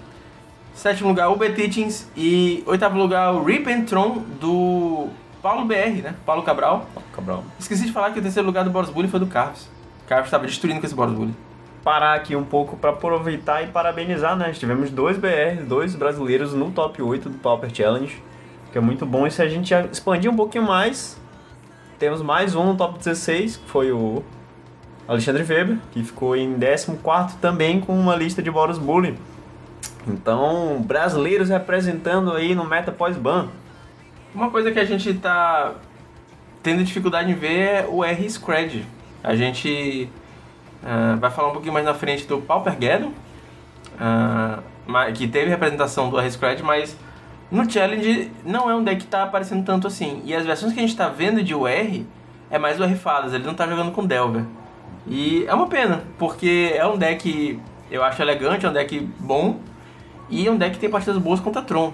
sétimo 0.74 1.10
lugar 1.10 1.30
UB 1.30 1.50
Teachings 1.52 2.10
e 2.16 2.64
oitavo 2.66 2.98
lugar 2.98 3.34
o 3.34 3.44
Rip 3.44 3.72
and 3.72 3.86
Tron 3.86 4.24
do 4.40 5.08
Paulo 5.42 5.66
BR, 5.66 6.02
né? 6.04 6.16
Paulo 6.26 6.44
Cabral. 6.44 6.90
Cabral. 7.14 7.44
Esqueci 7.60 7.86
de 7.86 7.92
falar 7.92 8.12
que 8.12 8.20
o 8.20 8.22
terceiro 8.22 8.46
lugar 8.46 8.64
do 8.64 8.70
Boros 8.70 8.90
Bully 8.90 9.08
foi 9.08 9.20
do 9.20 9.28
Carves. 9.28 9.70
Carves 10.08 10.28
estava 10.28 10.46
destruindo 10.46 10.80
com 10.80 10.86
esse 10.86 10.96
Boros 10.96 11.14
Bully. 11.14 11.36
Parar 11.86 12.16
aqui 12.16 12.36
um 12.36 12.44
pouco 12.44 12.76
para 12.76 12.90
aproveitar 12.90 13.62
e 13.62 13.68
parabenizar, 13.68 14.36
né? 14.36 14.52
Tivemos 14.52 14.90
dois 14.90 15.18
BR, 15.18 15.64
dois 15.66 15.96
brasileiros 15.96 16.52
no 16.52 16.72
top 16.72 17.00
8 17.02 17.30
do 17.30 17.38
Pauper 17.38 17.70
Challenge, 17.72 18.22
que 18.72 18.78
é 18.78 18.82
muito 18.82 19.06
bom. 19.06 19.28
E 19.28 19.32
se 19.32 19.42
a 19.42 19.48
gente 19.48 19.72
expandir 19.92 20.30
um 20.30 20.36
pouquinho 20.36 20.64
mais, 20.64 21.22
temos 22.00 22.24
mais 22.24 22.56
um 22.56 22.66
no 22.66 22.76
top 22.76 22.98
16, 22.98 23.58
que 23.58 23.70
foi 23.70 23.92
o 23.92 24.24
Alexandre 25.08 25.44
Weber, 25.44 25.78
que 25.92 26.04
ficou 26.04 26.36
em 26.36 26.58
14 26.58 27.38
também 27.38 27.80
com 27.80 27.94
uma 27.94 28.16
lista 28.16 28.42
de 28.42 28.50
Boros 28.50 28.80
Bully. 28.80 29.16
Então, 30.08 30.84
brasileiros 30.84 31.50
representando 31.50 32.32
aí 32.32 32.56
no 32.56 32.66
meta 32.66 32.92
pós-ban. 32.92 33.50
Uma 34.34 34.50
coisa 34.50 34.72
que 34.72 34.80
a 34.80 34.86
gente 34.86 35.14
tá 35.14 35.76
tendo 36.64 36.84
dificuldade 36.84 37.32
em 37.32 37.36
ver 37.36 37.60
é 37.60 37.88
o 37.88 38.04
R-Scred. 38.04 38.88
A 39.24 39.36
gente 39.36 40.10
ah, 40.86 41.18
vai 41.20 41.32
falar 41.32 41.50
um 41.50 41.52
pouquinho 41.54 41.74
mais 41.74 41.86
na 41.86 41.94
frente 41.94 42.26
do 42.26 42.38
Paupergeddon, 42.40 43.12
ah, 44.00 44.60
ma- 44.86 45.12
que 45.12 45.28
teve 45.28 45.50
representação 45.50 46.10
do 46.10 46.20
R-Scred, 46.20 46.64
mas 46.64 46.96
no 47.52 47.70
Challenge 47.70 48.32
não 48.46 48.70
é 48.70 48.76
um 48.76 48.84
deck 48.84 49.02
que 49.02 49.08
tá 49.08 49.24
aparecendo 49.24 49.66
tanto 49.66 49.88
assim. 49.88 50.22
E 50.26 50.34
as 50.36 50.46
versões 50.46 50.74
que 50.74 50.80
a 50.80 50.82
gente 50.82 50.96
tá 50.96 51.08
vendo 51.08 51.44
de 51.44 51.54
UR 51.56 52.04
é 52.50 52.58
mais 52.60 52.80
o 52.80 52.84
R-Fadas, 52.84 53.34
ele 53.34 53.46
não 53.46 53.54
tá 53.54 53.68
jogando 53.68 53.92
com 53.92 54.06
Delver. 54.06 54.44
E 55.08 55.46
é 55.48 55.54
uma 55.54 55.68
pena, 55.68 56.04
porque 56.18 56.74
é 56.76 56.86
um 56.86 56.98
deck, 56.98 57.60
eu 57.92 58.04
acho 58.04 58.22
elegante, 58.22 58.66
é 58.66 58.70
um 58.70 58.74
deck 58.74 59.00
bom, 59.20 59.60
e 60.30 60.48
é 60.48 60.52
um 60.52 60.58
deck 60.58 60.74
que 60.74 60.80
tem 60.80 60.90
partidas 60.90 61.18
boas 61.22 61.40
contra 61.40 61.62
Tron. 61.62 61.94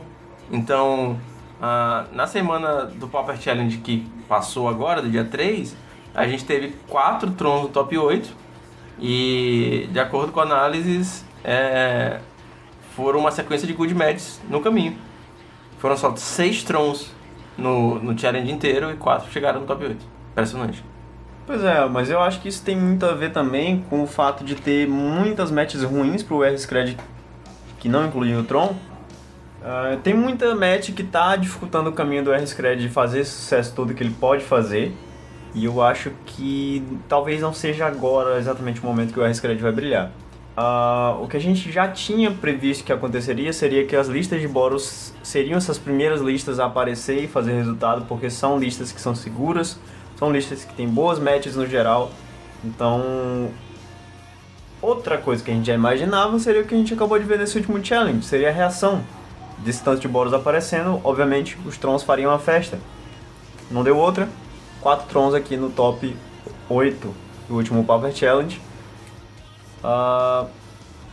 Então, 0.49 1.17
ah, 1.61 2.05
na 2.13 2.25
semana 2.27 2.85
do 2.85 3.07
Pauper 3.07 3.37
Challenge 3.39 3.77
que 3.79 4.07
passou 4.27 4.69
agora, 4.69 5.01
do 5.01 5.09
dia 5.09 5.25
3, 5.25 5.75
a 6.15 6.25
gente 6.27 6.45
teve 6.45 6.73
4 6.87 7.31
Trons 7.31 7.63
no 7.63 7.69
top 7.69 7.97
8. 7.97 8.40
E, 9.01 9.89
de 9.91 9.99
acordo 9.99 10.31
com 10.31 10.39
análises, 10.39 11.25
é, 11.43 12.19
foram 12.95 13.19
uma 13.19 13.31
sequência 13.31 13.65
de 13.65 13.73
good 13.73 13.93
matches 13.95 14.39
no 14.47 14.61
caminho. 14.61 14.95
Foram 15.79 15.97
só 15.97 16.15
6 16.15 16.63
Trons 16.63 17.11
no, 17.57 17.97
no 17.99 18.17
Challenge 18.17 18.51
inteiro 18.51 18.91
e 18.91 18.95
4 18.95 19.31
chegaram 19.31 19.61
no 19.61 19.65
top 19.65 19.83
8. 19.83 19.97
Impressionante. 20.31 20.83
Pois 21.47 21.63
é, 21.63 21.85
mas 21.87 22.09
eu 22.09 22.21
acho 22.21 22.39
que 22.39 22.47
isso 22.47 22.63
tem 22.63 22.77
muito 22.77 23.05
a 23.05 23.13
ver 23.13 23.31
também 23.31 23.83
com 23.89 24.03
o 24.03 24.07
fato 24.07 24.43
de 24.43 24.55
ter 24.55 24.87
muitas 24.87 25.49
matches 25.49 25.83
ruins 25.83 26.21
pro 26.21 26.43
R-Scred 26.43 26.97
que 27.79 27.89
não 27.89 28.05
incluem 28.05 28.37
o 28.37 28.43
Tron. 28.43 28.75
Ah, 29.63 29.97
tem 30.03 30.13
muita 30.13 30.55
match 30.55 30.91
que 30.91 31.03
tá 31.03 31.35
dificultando 31.35 31.89
o 31.89 31.93
caminho 31.93 32.23
do 32.23 32.31
R-Scred 32.31 32.81
de 32.81 32.89
fazer 32.89 33.25
sucesso 33.25 33.73
todo 33.75 33.93
que 33.93 34.03
ele 34.03 34.15
pode 34.19 34.43
fazer. 34.43 34.95
E 35.53 35.65
eu 35.65 35.81
acho 35.81 36.11
que 36.25 36.83
talvez 37.09 37.41
não 37.41 37.53
seja 37.53 37.85
agora 37.85 38.37
exatamente 38.37 38.81
o 38.81 38.85
momento 38.85 39.13
que 39.13 39.19
o 39.19 39.23
R-Scred 39.23 39.61
vai 39.61 39.71
brilhar. 39.71 40.11
Ah, 40.55 41.17
o 41.21 41.27
que 41.27 41.37
a 41.37 41.39
gente 41.39 41.71
já 41.71 41.87
tinha 41.87 42.31
previsto 42.31 42.83
que 42.83 42.91
aconteceria 42.91 43.51
seria 43.53 43.85
que 43.85 43.95
as 43.95 44.07
listas 44.07 44.41
de 44.41 44.47
Boros 44.47 45.13
seriam 45.23 45.57
essas 45.57 45.77
primeiras 45.77 46.21
listas 46.21 46.59
a 46.59 46.65
aparecer 46.65 47.23
e 47.23 47.27
fazer 47.27 47.53
resultado, 47.53 48.05
porque 48.07 48.29
são 48.29 48.57
listas 48.57 48.91
que 48.91 49.01
são 49.01 49.15
seguras, 49.15 49.79
são 50.17 50.31
listas 50.31 50.63
que 50.63 50.73
têm 50.73 50.87
boas 50.87 51.19
matches 51.19 51.55
no 51.55 51.65
geral. 51.65 52.11
Então, 52.63 53.49
outra 54.81 55.17
coisa 55.17 55.43
que 55.43 55.51
a 55.51 55.53
gente 55.53 55.65
já 55.65 55.73
imaginava 55.73 56.37
seria 56.39 56.61
o 56.61 56.65
que 56.65 56.75
a 56.75 56.77
gente 56.77 56.93
acabou 56.93 57.17
de 57.17 57.25
ver 57.25 57.39
nesse 57.39 57.57
último 57.57 57.83
challenge, 57.83 58.23
seria 58.23 58.49
a 58.49 58.53
reação 58.53 59.01
desse 59.59 59.83
tanto 59.83 60.01
de 60.01 60.07
Boros 60.07 60.33
aparecendo. 60.33 60.99
Obviamente, 61.03 61.57
os 61.65 61.77
Trons 61.77 62.03
fariam 62.03 62.31
a 62.31 62.39
festa. 62.39 62.79
Não 63.69 63.83
deu 63.83 63.97
outra. 63.97 64.27
Quatro 64.81 65.07
Trons 65.07 65.33
aqui 65.33 65.55
no 65.55 65.69
top 65.69 66.15
8 66.67 67.15
do 67.47 67.55
último 67.55 67.83
Power 67.83 68.13
Challenge. 68.13 68.59
Ah, 69.83 70.47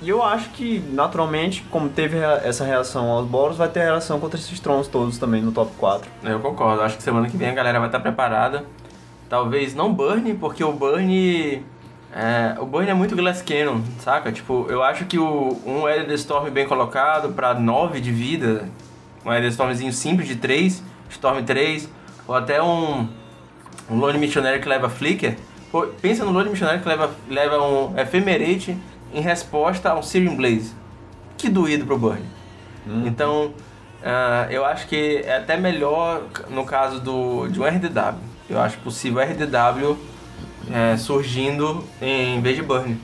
e 0.00 0.08
eu 0.08 0.22
acho 0.22 0.50
que, 0.50 0.78
naturalmente, 0.92 1.64
como 1.70 1.88
teve 1.88 2.18
essa 2.18 2.64
reação 2.64 3.10
aos 3.10 3.26
Boros, 3.26 3.56
vai 3.56 3.68
ter 3.68 3.80
reação 3.80 4.20
contra 4.20 4.38
esses 4.38 4.60
Trons 4.60 4.87
todos 4.87 5.18
também 5.18 5.42
no 5.42 5.50
top 5.50 5.72
4. 5.76 6.08
Eu 6.22 6.38
concordo, 6.38 6.82
acho 6.82 6.96
que 6.96 7.02
semana 7.02 7.28
que 7.28 7.37
vem 7.37 7.48
a 7.48 7.54
galera 7.54 7.80
vai 7.80 7.88
estar 7.88 7.98
preparada. 7.98 8.64
Talvez 9.28 9.75
não 9.75 9.92
Burn, 9.92 10.34
porque 10.34 10.62
o 10.62 10.72
Burn. 10.72 11.62
É, 12.14 12.56
o 12.58 12.64
Burn 12.64 12.88
é 12.88 12.94
muito 12.94 13.14
Glass 13.14 13.42
Cannon, 13.42 13.82
saca? 13.98 14.32
Tipo, 14.32 14.66
eu 14.70 14.82
acho 14.82 15.04
que 15.04 15.18
o, 15.18 15.60
um 15.66 15.87
Elder 15.88 16.14
Storm 16.14 16.48
bem 16.50 16.66
colocado 16.66 17.34
pra 17.34 17.52
9 17.52 18.00
de 18.00 18.10
vida, 18.10 18.68
um 19.26 19.32
Elder 19.32 19.50
Stormzinho 19.50 19.92
simples 19.92 20.28
de 20.28 20.37
3, 20.37 20.82
Storm 21.10 21.44
3, 21.44 21.88
ou 22.26 22.34
até 22.34 22.62
um, 22.62 23.08
um 23.90 23.97
Lone 23.97 24.18
Missionary 24.18 24.61
que 24.61 24.68
leva 24.68 24.88
Flicker. 24.88 25.37
Pô, 25.71 25.87
pensa 26.00 26.25
no 26.25 26.30
Lone 26.30 26.50
Missionary 26.50 26.80
que 26.80 26.88
leva, 26.88 27.11
leva 27.28 27.62
um 27.62 27.99
Ephemerate 27.99 28.76
em 29.12 29.21
resposta 29.21 29.90
a 29.90 29.99
um 29.99 30.02
Searing 30.02 30.37
Blaze. 30.37 30.73
Que 31.37 31.49
doído 31.49 31.87
pro 31.87 31.99
Burn. 31.99 32.23
Então, 33.04 33.52
ah, 34.02 34.47
eu 34.50 34.64
acho 34.64 34.87
que 34.87 35.23
é 35.25 35.37
até 35.37 35.57
melhor 35.57 36.23
no 36.50 36.64
caso 36.64 37.00
do, 37.00 37.49
de 37.49 37.61
um 37.61 37.64
RDW. 37.64 38.18
Eu 38.49 38.61
acho 38.61 38.78
possível 38.78 39.21
RDW 39.21 39.97
é, 40.73 40.97
surgindo 40.97 41.85
em 42.00 42.40
vez 42.40 42.57
de 42.57 42.62
Burn. 42.62 42.99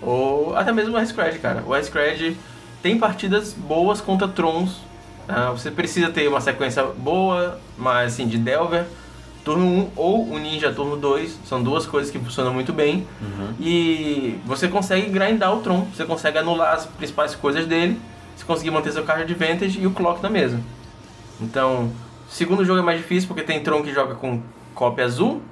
Ou 0.00 0.56
até 0.56 0.72
mesmo 0.72 0.94
o 0.94 0.98
R-Scred, 0.98 1.38
cara. 1.38 1.62
O 1.66 1.74
R-Scred 1.74 2.36
tem 2.82 2.98
partidas 2.98 3.52
boas 3.52 4.00
contra 4.00 4.28
Trons. 4.28 4.80
Ah, 5.28 5.50
você 5.50 5.70
precisa 5.70 6.10
ter 6.10 6.28
uma 6.28 6.40
sequência 6.40 6.84
boa, 6.84 7.60
mas 7.76 8.14
assim, 8.14 8.26
de 8.26 8.38
Delver, 8.38 8.86
turno 9.44 9.64
1 9.64 9.88
ou 9.96 10.28
o 10.28 10.38
Ninja 10.38 10.72
turno 10.72 10.96
2. 10.96 11.40
São 11.44 11.62
duas 11.62 11.86
coisas 11.86 12.10
que 12.10 12.18
funcionam 12.18 12.52
muito 12.52 12.72
bem. 12.72 13.06
E 13.60 14.38
você 14.44 14.68
consegue 14.68 15.08
grindar 15.10 15.54
o 15.54 15.60
Tron. 15.60 15.86
Você 15.94 16.04
consegue 16.04 16.38
anular 16.38 16.74
as 16.74 16.86
principais 16.86 17.34
coisas 17.34 17.66
dele. 17.66 18.00
Você 18.36 18.44
conseguir 18.44 18.70
manter 18.70 18.92
seu 18.92 19.04
card 19.04 19.22
advantage 19.22 19.80
e 19.80 19.86
o 19.86 19.90
clock 19.90 20.22
na 20.22 20.30
mesa. 20.30 20.60
Então, 21.40 21.90
segundo 22.28 22.64
jogo 22.64 22.80
é 22.80 22.82
mais 22.82 22.98
difícil 22.98 23.28
porque 23.28 23.42
tem 23.42 23.60
Tron 23.62 23.82
que 23.82 23.92
joga 23.92 24.14
com 24.14 24.42
cópia 24.74 25.04
azul. 25.04 25.42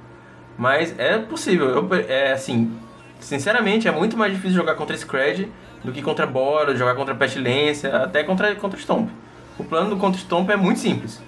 Mas 0.57 0.97
é 0.97 1.17
possível. 1.17 1.69
Eu, 1.69 1.87
é 2.07 2.33
assim, 2.33 2.71
Sinceramente, 3.19 3.87
é 3.87 3.91
muito 3.91 4.17
mais 4.17 4.33
difícil 4.33 4.55
jogar 4.55 4.75
contra 4.75 4.95
Scred 4.95 5.51
do 5.83 5.91
que 5.91 6.01
contra 6.01 6.25
Boros, 6.25 6.77
jogar 6.77 6.95
contra 6.95 7.13
Pestilência, 7.13 7.95
até 7.97 8.23
contra, 8.23 8.55
contra 8.55 8.79
Stomp. 8.79 9.09
O 9.57 9.63
plano 9.63 9.89
do 9.89 9.97
contra 9.97 10.19
Stomp 10.19 10.49
é 10.49 10.55
muito 10.55 10.79
simples. 10.79 11.21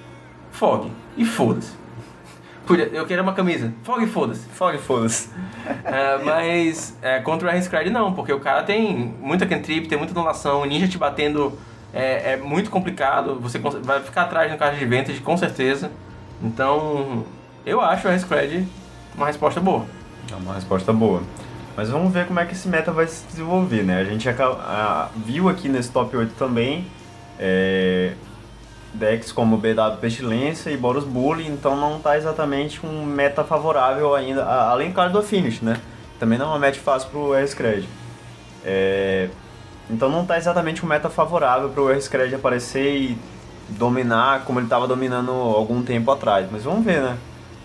Fog. 0.51 0.89
E 1.18 1.25
foda-se. 1.25 1.74
Podia- 2.65 2.89
Eu 2.94 3.06
queria 3.06 3.24
uma 3.24 3.34
camisa. 3.34 3.74
Fog 3.84 4.03
e 4.03 4.08
foda-se. 4.08 4.48
Fog, 4.50 4.77
foda-se. 4.77 5.30
É, 5.84 6.18
mas 6.24 6.96
é, 7.01 7.20
contra 7.20 7.48
o 7.48 7.51
R-Scred 7.51 7.89
não, 7.89 8.13
porque 8.13 8.32
o 8.32 8.39
cara 8.39 8.63
tem 8.63 9.13
muita 9.20 9.46
cantrip, 9.46 9.88
tem 9.88 9.98
muita 9.98 10.13
anulação, 10.13 10.62
o 10.62 10.65
ninja 10.65 10.88
te 10.88 10.98
batendo 10.98 11.58
é, 11.94 12.34
é 12.34 12.38
muito 12.38 12.70
complicado, 12.70 13.39
você 13.39 13.60
vai 13.60 14.01
ficar 14.01 14.24
atrás 14.24 14.51
no 14.51 14.58
card 14.58 14.77
de 14.80 14.86
Vantage 14.86 15.20
com 15.22 15.36
certeza. 15.38 15.91
Então, 16.41 17.25
eu 17.65 17.82
acho 17.82 18.08
o 18.08 18.12
R-Scred 18.12 18.68
uma 19.15 19.27
resposta 19.27 19.60
boa. 19.60 19.86
É 20.32 20.36
uma 20.36 20.53
resposta 20.56 20.94
boa. 20.94 21.22
Mas 21.75 21.89
vamos 21.89 22.12
ver 22.13 22.25
como 22.27 22.39
é 22.39 22.46
que 22.46 22.53
esse 22.53 22.68
meta 22.68 22.91
vai 22.91 23.08
se 23.08 23.25
desenvolver, 23.27 23.84
né? 23.84 24.00
A 24.00 24.03
gente 24.03 24.27
viu 25.25 25.50
aqui 25.50 25.68
nesse 25.70 25.91
top 25.91 26.15
8 26.15 26.34
também 26.38 26.86
é, 27.39 28.13
decks 28.94 29.32
como 29.32 29.58
BW 29.58 29.98
Pestilência 30.00 30.70
e 30.70 30.78
Boros 30.78 31.04
Bully, 31.04 31.48
então 31.48 31.76
não 31.76 32.00
tá 32.00 32.18
exatamente 32.18 32.86
um 32.86 33.06
meta 33.06 33.44
favorável 33.44 34.14
ainda, 34.14 34.44
além, 34.44 34.92
claro, 34.92 35.12
do 35.12 35.22
Finish, 35.22 35.62
né? 35.62 35.80
Também 36.20 36.38
não 36.38 36.48
é 36.48 36.50
uma 36.50 36.60
match 36.60 36.78
fácil 36.78 37.10
pro 37.10 37.34
R-Scred. 37.34 37.88
É, 38.64 39.30
então 39.90 40.10
não 40.10 40.26
tá 40.26 40.38
exatamente 40.38 40.86
um 40.86 40.88
meta 40.88 41.10
favorável 41.10 41.70
pro 41.70 41.90
R-Scred 41.90 42.36
aparecer 42.36 42.96
e 42.96 43.18
dominar 43.70 44.44
como 44.46 44.60
ele 44.60 44.66
estava 44.68 44.88
dominando 44.88 45.32
algum 45.32 45.82
tempo 45.82 46.12
atrás. 46.12 46.48
Mas 46.52 46.64
vamos 46.64 46.86
ver, 46.86 47.02
né? 47.02 47.18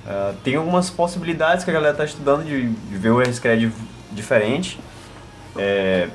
Ah, 0.07 0.33
tem 0.45 0.55
algumas 0.55 0.89
possibilidades 0.89 1.65
que 1.65 1.71
a 1.71 1.75
galera 1.75 1.95
tá 1.95 2.05
estudando 2.05 2.45
de, 2.45 2.69
de 2.71 2.97
ver 2.97 3.11
o 3.11 3.21
R-Scred 3.21 3.73
diferente. 4.13 4.79
É, 5.57 6.09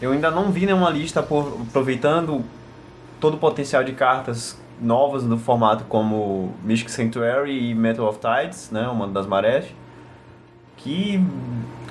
eu 0.00 0.12
ainda 0.12 0.30
não 0.30 0.50
vi 0.50 0.64
nenhuma 0.66 0.90
lista 0.90 1.22
por- 1.22 1.60
aproveitando 1.68 2.44
todo 3.20 3.34
o 3.34 3.38
potencial 3.38 3.82
de 3.82 3.92
cartas 3.92 4.60
novas 4.80 5.24
no 5.24 5.38
formato 5.38 5.84
como 5.84 6.54
Mystic 6.62 6.90
Sanctuary 6.90 7.70
e 7.70 7.74
Metal 7.74 8.06
of 8.06 8.18
Tides, 8.18 8.70
né, 8.70 8.86
uma 8.88 9.06
das 9.06 9.26
marés, 9.26 9.66
que 10.76 11.22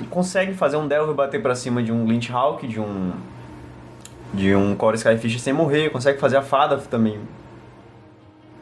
consegue 0.09 0.53
fazer 0.53 0.77
um 0.77 0.87
Delver 0.87 1.15
bater 1.15 1.41
pra 1.41 1.55
cima 1.55 1.81
de 1.81 1.91
um 1.91 2.05
Lynch 2.05 2.31
Hawk, 2.31 2.67
de 2.67 2.79
um 2.79 3.11
de 4.33 4.53
um 4.53 4.75
Core 4.75 4.97
Skyfish 4.97 5.39
sem 5.39 5.53
morrer, 5.53 5.89
consegue 5.89 6.19
fazer 6.19 6.37
a 6.37 6.41
fada 6.41 6.77
também 6.77 7.19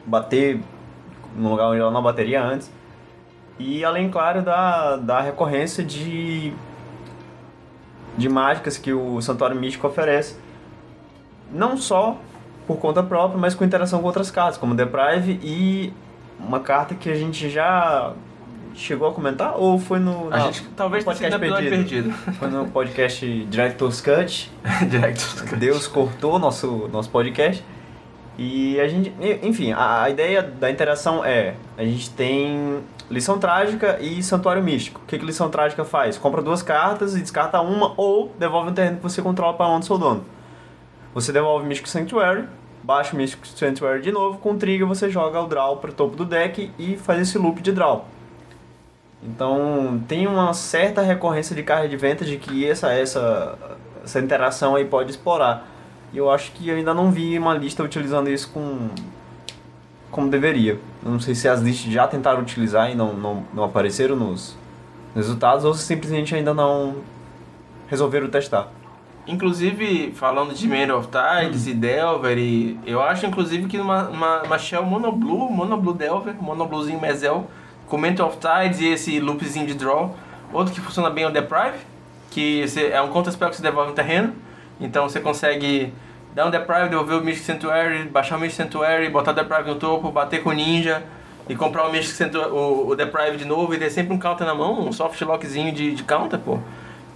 bater 0.05 0.61
no 1.35 1.49
lugar 1.49 1.69
onde 1.69 1.79
ela 1.79 1.91
não 1.91 2.03
bateria 2.03 2.43
antes. 2.43 2.71
E 3.57 3.83
além, 3.83 4.09
claro, 4.09 4.41
da, 4.41 4.97
da 4.97 5.21
recorrência 5.21 5.83
de, 5.83 6.53
de 8.17 8.29
mágicas 8.29 8.77
que 8.77 8.93
o 8.93 9.21
Santuário 9.21 9.55
Místico 9.55 9.87
oferece. 9.87 10.37
Não 11.51 11.77
só 11.77 12.17
por 12.67 12.77
conta 12.77 13.01
própria, 13.03 13.37
mas 13.39 13.53
com 13.55 13.63
interação 13.63 13.99
com 13.99 14.05
outras 14.07 14.31
cartas, 14.31 14.57
como 14.57 14.73
Deprive 14.75 15.39
e 15.43 15.93
uma 16.39 16.59
carta 16.59 16.95
que 16.95 17.09
a 17.09 17.15
gente 17.15 17.49
já 17.49 18.13
chegou 18.75 19.07
a 19.07 19.13
comentar, 19.13 19.53
ou 19.55 19.77
foi 19.77 19.99
no, 19.99 20.27
A 20.27 20.29
na- 20.31 20.39
gente 20.39 20.63
talvez 20.75 21.05
no 21.05 21.11
no 21.11 21.17
episódio 21.35 21.69
perdido. 21.69 22.11
Foi 22.39 22.47
no 22.49 22.65
podcast 22.67 23.45
Director's 23.45 24.01
Cut, 24.01 24.51
Direto. 24.89 25.55
Deus 25.57 25.87
cortou 25.87 26.39
nosso, 26.39 26.89
nosso 26.91 27.09
podcast. 27.09 27.63
E 28.37 28.79
a 28.79 28.87
gente, 28.87 29.13
enfim, 29.43 29.71
a, 29.73 30.03
a 30.03 30.09
ideia 30.09 30.41
da 30.41 30.71
interação 30.71 31.23
é: 31.23 31.53
a 31.77 31.83
gente 31.83 32.09
tem 32.09 32.79
lição 33.11 33.37
trágica 33.37 33.99
e 34.01 34.23
santuário 34.23 34.63
místico. 34.63 35.01
O 35.03 35.05
que, 35.07 35.19
que 35.19 35.25
lição 35.25 35.49
trágica 35.51 35.85
faz? 35.85 36.17
Compra 36.17 36.41
duas 36.41 36.63
cartas 36.63 37.15
e 37.15 37.21
descarta 37.21 37.61
uma 37.61 37.93
ou 37.95 38.33
devolve 38.39 38.71
um 38.71 38.73
terreno 38.73 38.97
que 38.97 39.03
você 39.03 39.21
controla 39.21 39.53
para 39.53 39.67
onde 39.67 39.85
seu 39.85 39.99
dono. 39.99 40.25
Você 41.13 41.31
devolve 41.31 41.67
Mystic 41.67 41.87
Sanctuary, 41.87 42.47
baixa 42.81 43.13
o 43.13 43.17
Mystic 43.17 43.45
Sanctuary 43.45 44.01
de 44.01 44.11
novo, 44.11 44.39
com 44.39 44.57
trigger 44.57 44.87
você 44.87 45.09
joga 45.09 45.39
o 45.39 45.47
draw 45.47 45.77
para 45.77 45.91
o 45.91 45.93
topo 45.93 46.15
do 46.15 46.25
deck 46.25 46.71
e 46.77 46.97
faz 46.97 47.21
esse 47.21 47.37
loop 47.37 47.61
de 47.61 47.71
draw. 47.71 48.07
Então 49.21 50.01
tem 50.07 50.27
uma 50.27 50.53
certa 50.53 51.01
recorrência 51.01 51.55
de 51.55 51.63
carga 51.63 51.87
de 51.87 51.95
vantage 51.95 52.37
que 52.37 52.67
essa, 52.67 52.91
essa, 52.91 53.57
essa 54.03 54.19
interação 54.19 54.75
aí 54.75 54.85
pode 54.85 55.11
explorar. 55.11 55.67
E 56.11 56.17
eu 56.17 56.29
acho 56.29 56.51
que 56.51 56.67
eu 56.67 56.75
ainda 56.75 56.93
não 56.93 57.11
vi 57.11 57.37
uma 57.37 57.53
lista 57.53 57.83
utilizando 57.83 58.29
isso 58.29 58.51
com 58.51 58.89
como 60.11 60.29
deveria. 60.29 60.79
Eu 61.03 61.11
não 61.11 61.19
sei 61.19 61.33
se 61.33 61.47
as 61.47 61.59
listas 61.61 61.91
já 61.91 62.07
tentaram 62.07 62.41
utilizar 62.41 62.91
e 62.91 62.95
não, 62.95 63.13
não, 63.13 63.43
não 63.53 63.63
apareceram 63.63 64.15
nos 64.15 64.55
resultados 65.15 65.63
ou 65.65 65.73
se 65.73 65.83
simplesmente 65.83 66.35
ainda 66.35 66.53
não 66.53 66.97
resolveram 67.87 68.29
testar. 68.29 68.71
Inclusive, 69.25 70.11
falando 70.13 70.53
de 70.53 70.67
Man 70.67 70.93
of 70.93 71.07
Tides 71.07 71.65
e 71.65 71.73
Delver, 71.73 72.37
e 72.37 72.77
eu 72.85 73.01
acho 73.01 73.25
inclusive 73.25 73.67
que 73.67 73.79
uma, 73.79 74.09
uma, 74.09 74.43
uma 74.43 74.57
Shell 74.57 74.83
Mono 74.83 75.13
Blue, 75.13 75.49
Mono 75.49 75.77
Blue 75.77 75.93
Delver, 75.93 76.35
Mono 76.41 76.65
Bluezinho 76.65 76.99
Mezel, 76.99 77.47
com 77.87 77.97
Man 77.97 78.15
of 78.21 78.37
Tides 78.37 78.81
e 78.81 78.87
esse 78.87 79.19
loopzinho 79.21 79.65
de 79.65 79.75
draw. 79.75 80.13
Outro 80.51 80.73
que 80.73 80.81
funciona 80.81 81.09
bem 81.09 81.23
é 81.23 81.27
o 81.27 81.31
Deprive, 81.31 81.77
que 82.31 82.65
é 82.91 83.01
um 83.01 83.09
counterspell 83.09 83.49
que 83.49 83.55
você 83.55 83.61
devolve 83.61 83.91
um 83.91 83.95
terreno. 83.95 84.33
Então 84.79 85.07
você 85.07 85.21
consegue 85.21 85.93
dar 86.35 86.45
um 86.45 86.51
Deprive, 86.51 86.89
devolver 86.89 87.17
o 87.17 87.23
Mystic 87.23 87.45
Sanctuary, 87.45 88.03
baixar 88.09 88.35
o 88.35 88.39
Mystic 88.41 88.57
Sanctuary, 88.57 89.09
botar 89.09 89.31
o 89.31 89.35
Deprive 89.35 89.69
no 89.69 89.75
topo, 89.75 90.11
bater 90.11 90.43
com 90.43 90.49
o 90.49 90.53
Ninja 90.53 91.01
e 91.47 91.55
comprar 91.55 91.87
o 91.87 91.91
Mystic 91.91 92.17
Sanctuary, 92.17 92.51
o, 92.51 92.89
o 92.89 92.95
Deprive 92.95 93.37
de 93.37 93.45
novo 93.45 93.73
e 93.73 93.77
ter 93.77 93.89
sempre 93.89 94.13
um 94.13 94.19
counter 94.19 94.45
na 94.45 94.53
mão, 94.53 94.85
um 94.85 94.91
soft 94.91 95.21
lockzinho 95.21 95.71
de, 95.71 95.95
de 95.95 96.03
counter, 96.03 96.39
pô. 96.39 96.59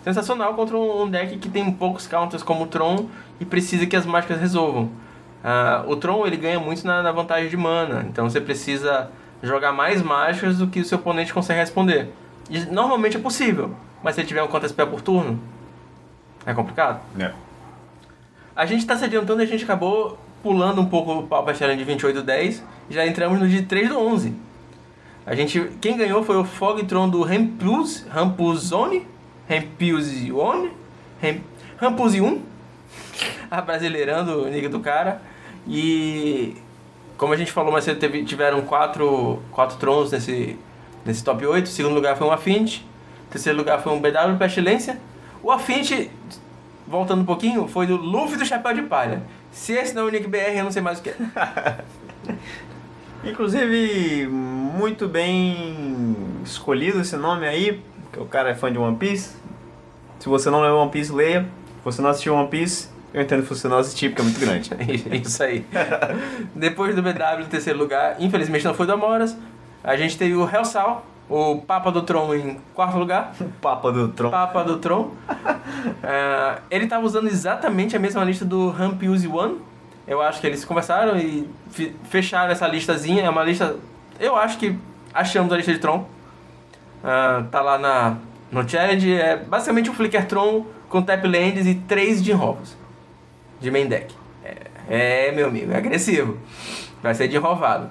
Sensacional 0.08 0.54
contra 0.54 0.78
um 0.78 1.10
deck 1.10 1.38
que 1.38 1.50
tem 1.50 1.70
poucos 1.70 2.08
counters 2.08 2.42
como 2.42 2.64
o 2.64 2.68
Tron 2.68 3.08
e 3.42 3.46
precisa 3.46 3.86
que 3.86 3.94
as 3.94 4.06
mágicas 4.06 4.40
resolvam. 4.40 4.90
Ah, 5.44 5.84
o 5.86 5.98
Tron 5.98 6.26
ele 6.26 6.38
ganha 6.38 6.58
muito 6.62 6.88
na, 6.88 7.04
na 7.04 7.12
vantagem 7.12 7.50
de 7.50 7.58
mana, 7.58 8.06
então 8.08 8.30
você 8.30 8.40
precisa 8.40 9.12
jogar 9.44 9.74
mais 9.74 10.02
mágicas 10.02 10.60
do 10.60 10.68
que 10.68 10.80
o 10.80 10.86
seu 10.86 10.98
oponente 10.98 11.34
consegue 11.34 11.60
responder. 11.60 12.08
E 12.50 12.62
normalmente 12.62 13.18
é 13.18 13.20
possível, 13.20 13.76
mas 14.02 14.16
se 14.16 14.22
ele 14.22 14.30
tiver 14.30 14.42
um 14.42 14.48
counter 14.48 14.70
spell 14.70 14.88
por 14.88 15.02
turno, 15.02 15.42
é 16.46 16.54
complicado. 16.54 17.02
É. 17.20 17.34
A 18.56 18.66
gente 18.66 18.80
está 18.80 18.96
se 18.96 19.04
adiantando 19.04 19.42
e 19.42 19.44
a 19.44 19.48
gente 19.48 19.66
acabou 19.66 20.18
pulando 20.42 20.80
um 20.80 20.86
pouco 20.86 21.12
o 21.16 21.24
Pauper 21.28 21.54
Challenge 21.54 21.80
de 21.80 21.84
28 21.84 22.22
10 22.22 22.64
e 22.90 22.94
já 22.94 23.06
entramos 23.06 23.42
no 23.42 23.50
de 23.50 23.64
3 23.64 23.90
do 23.90 24.00
11. 24.00 24.34
A 25.26 25.36
gente, 25.36 25.70
quem 25.82 25.98
ganhou 25.98 26.24
foi 26.24 26.38
o 26.38 26.46
Fogtron 26.46 27.10
do 27.10 27.24
Rampuz, 27.24 28.08
Rampuzone, 28.10 29.06
Rampuzione, 29.50 30.72
Ram- 31.22 31.42
Rampuzium, 31.78 32.42
brasileirando 33.66 34.44
o 34.44 34.50
nick 34.50 34.68
do 34.68 34.80
cara. 34.80 35.22
E 35.68 36.56
como 37.18 37.34
a 37.34 37.38
gente 37.38 37.52
falou 37.52 37.72
mais 37.72 37.84
cedo, 37.84 38.00
teve, 38.00 38.24
tiveram 38.24 38.62
quatro, 38.62 39.42
quatro 39.52 39.78
trons 39.78 40.12
nesse, 40.12 40.58
nesse 41.06 41.24
top 41.24 41.46
8. 41.46 41.66
O 41.66 41.70
segundo 41.70 41.96
lugar 41.96 42.16
foi 42.18 42.28
um 42.28 42.32
Affinity. 42.32 42.86
O 43.28 43.32
terceiro 43.32 43.58
lugar 43.58 43.82
foi 43.82 43.92
um 43.94 44.00
BW 44.00 44.38
Pestilência. 44.38 45.00
O 45.44 45.52
Affinity, 45.52 46.10
voltando 46.88 47.22
um 47.22 47.26
pouquinho, 47.26 47.68
foi 47.68 47.86
do 47.88 47.96
Luffy 47.98 48.38
do 48.38 48.46
Chapéu 48.46 48.74
de 48.74 48.84
Palha. 48.84 49.22
Se 49.52 49.74
esse 49.74 49.94
não 49.94 50.04
é 50.04 50.06
o 50.06 50.10
Nick 50.10 50.28
BR, 50.28 50.56
eu 50.58 50.64
não 50.64 50.72
sei 50.72 50.82
mais 50.82 51.00
o 51.00 51.02
que 51.02 51.10
é. 51.10 51.16
Inclusive, 53.24 54.28
muito 54.28 55.08
bem 55.08 56.16
escolhido 56.46 57.02
esse 57.02 57.18
nome 57.18 57.48
aí, 57.48 57.82
o 58.20 58.26
cara 58.26 58.50
é 58.50 58.56
fã 58.56 58.72
de 58.72 58.78
One 58.78 58.98
Piece. 58.98 59.36
Se 60.20 60.28
você 60.28 60.50
não 60.50 60.62
leu 60.62 60.76
One 60.76 60.92
Piece, 60.92 61.12
leia. 61.12 61.44
Se 61.44 61.84
você 61.84 62.02
não 62.02 62.10
assistiu 62.10 62.36
One 62.36 62.48
Piece, 62.48 62.90
eu 63.14 63.22
entendo 63.22 63.44
que 63.44 63.50
você 63.50 63.68
não 63.68 63.78
assistiu, 63.78 64.10
porque 64.10 64.22
é 64.22 64.26
muito 64.26 64.40
grande. 64.40 64.70
É 65.10 65.16
Isso 65.18 65.42
aí. 65.42 65.66
Depois 66.54 66.96
do 66.96 67.02
BW 67.02 67.40
no 67.40 67.46
terceiro 67.46 67.80
lugar, 67.80 68.16
infelizmente 68.20 68.66
não 68.66 68.74
foi 68.74 68.86
do 68.86 68.94
Amoras. 68.94 69.38
A 69.84 69.96
gente 69.96 70.18
teve 70.18 70.36
o 70.36 70.48
Hellsal, 70.48 71.06
o 71.30 71.62
Papa 71.62 71.92
do 71.92 72.02
Tron 72.02 72.34
em 72.36 72.60
quarto 72.74 72.98
lugar. 72.98 73.34
Papa 73.62 73.92
do 73.92 74.10
Tron. 74.10 74.30
Papa 74.30 74.64
do 74.64 74.78
Tron. 74.78 75.12
Ah, 76.04 76.60
ele 76.70 76.86
estava 76.86 77.06
usando 77.06 77.28
exatamente 77.28 77.96
a 77.96 78.00
mesma 78.00 78.24
lista 78.24 78.44
do 78.44 78.70
Rampuse 78.70 79.28
One. 79.28 79.60
Eu 80.08 80.22
acho 80.22 80.40
que 80.40 80.48
eles 80.48 80.64
conversaram 80.64 81.18
e 81.18 81.50
fecharam 82.10 82.52
essa 82.52 82.68
listazinha. 82.68 83.24
É 83.24 83.30
uma 83.30 83.44
lista. 83.44 83.76
Eu 84.20 84.36
acho 84.36 84.58
que 84.58 84.78
achamos 85.14 85.52
a 85.52 85.58
lista 85.58 85.74
de 85.74 85.80
Tron. 85.80 86.08
Ah, 87.10 87.46
tá 87.50 87.62
lá 87.62 87.78
na, 87.78 88.18
no 88.52 88.68
challenge. 88.68 89.14
É 89.14 89.38
basicamente 89.38 89.90
um 89.90 89.94
Flicker 89.94 90.28
Tron 90.28 90.66
com 90.90 91.02
tap 91.02 91.26
lands 91.26 91.66
e 91.66 91.76
três 91.76 92.22
de 92.22 92.34
rovos 92.34 92.76
de 93.62 93.72
main 93.72 93.88
deck. 93.88 94.14
É, 94.44 95.30
é, 95.30 95.32
meu 95.32 95.48
amigo, 95.48 95.72
é 95.72 95.78
agressivo. 95.78 96.38
Vai 97.02 97.16
ser 97.16 97.30
de 97.30 97.38
rovado. 97.38 97.90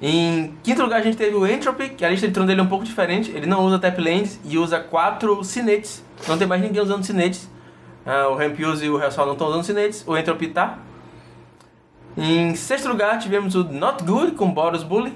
Em 0.00 0.52
quinto 0.64 0.82
lugar 0.82 0.98
a 1.00 1.02
gente 1.04 1.16
teve 1.16 1.36
o 1.36 1.46
Entropy, 1.46 1.90
que 1.90 2.04
a 2.04 2.10
lista 2.10 2.26
de 2.26 2.34
Tron 2.34 2.44
dele 2.44 2.60
é 2.60 2.64
um 2.64 2.68
pouco 2.68 2.84
diferente. 2.84 3.30
Ele 3.30 3.46
não 3.46 3.64
usa 3.64 3.78
tap 3.78 3.96
lands 4.00 4.40
e 4.44 4.58
usa 4.58 4.80
quatro 4.80 5.44
cinetes. 5.44 6.04
Não 6.26 6.36
tem 6.36 6.46
mais 6.46 6.60
ninguém 6.60 6.82
usando 6.82 7.04
cinetes. 7.04 7.48
Ah, 8.04 8.26
o 8.26 8.34
Rampuse 8.34 8.84
e 8.84 8.90
o 8.90 9.00
Hellsol 9.00 9.26
não 9.26 9.34
estão 9.34 9.46
usando 9.46 9.62
cinetes. 9.62 10.02
O 10.08 10.16
Entropy 10.16 10.48
tá. 10.48 10.78
Em 12.16 12.56
sexto 12.56 12.88
lugar 12.88 13.20
tivemos 13.20 13.54
o 13.54 13.62
Not 13.62 14.02
Good 14.02 14.32
com 14.32 14.50
Boros 14.50 14.82
Bully. 14.82 15.12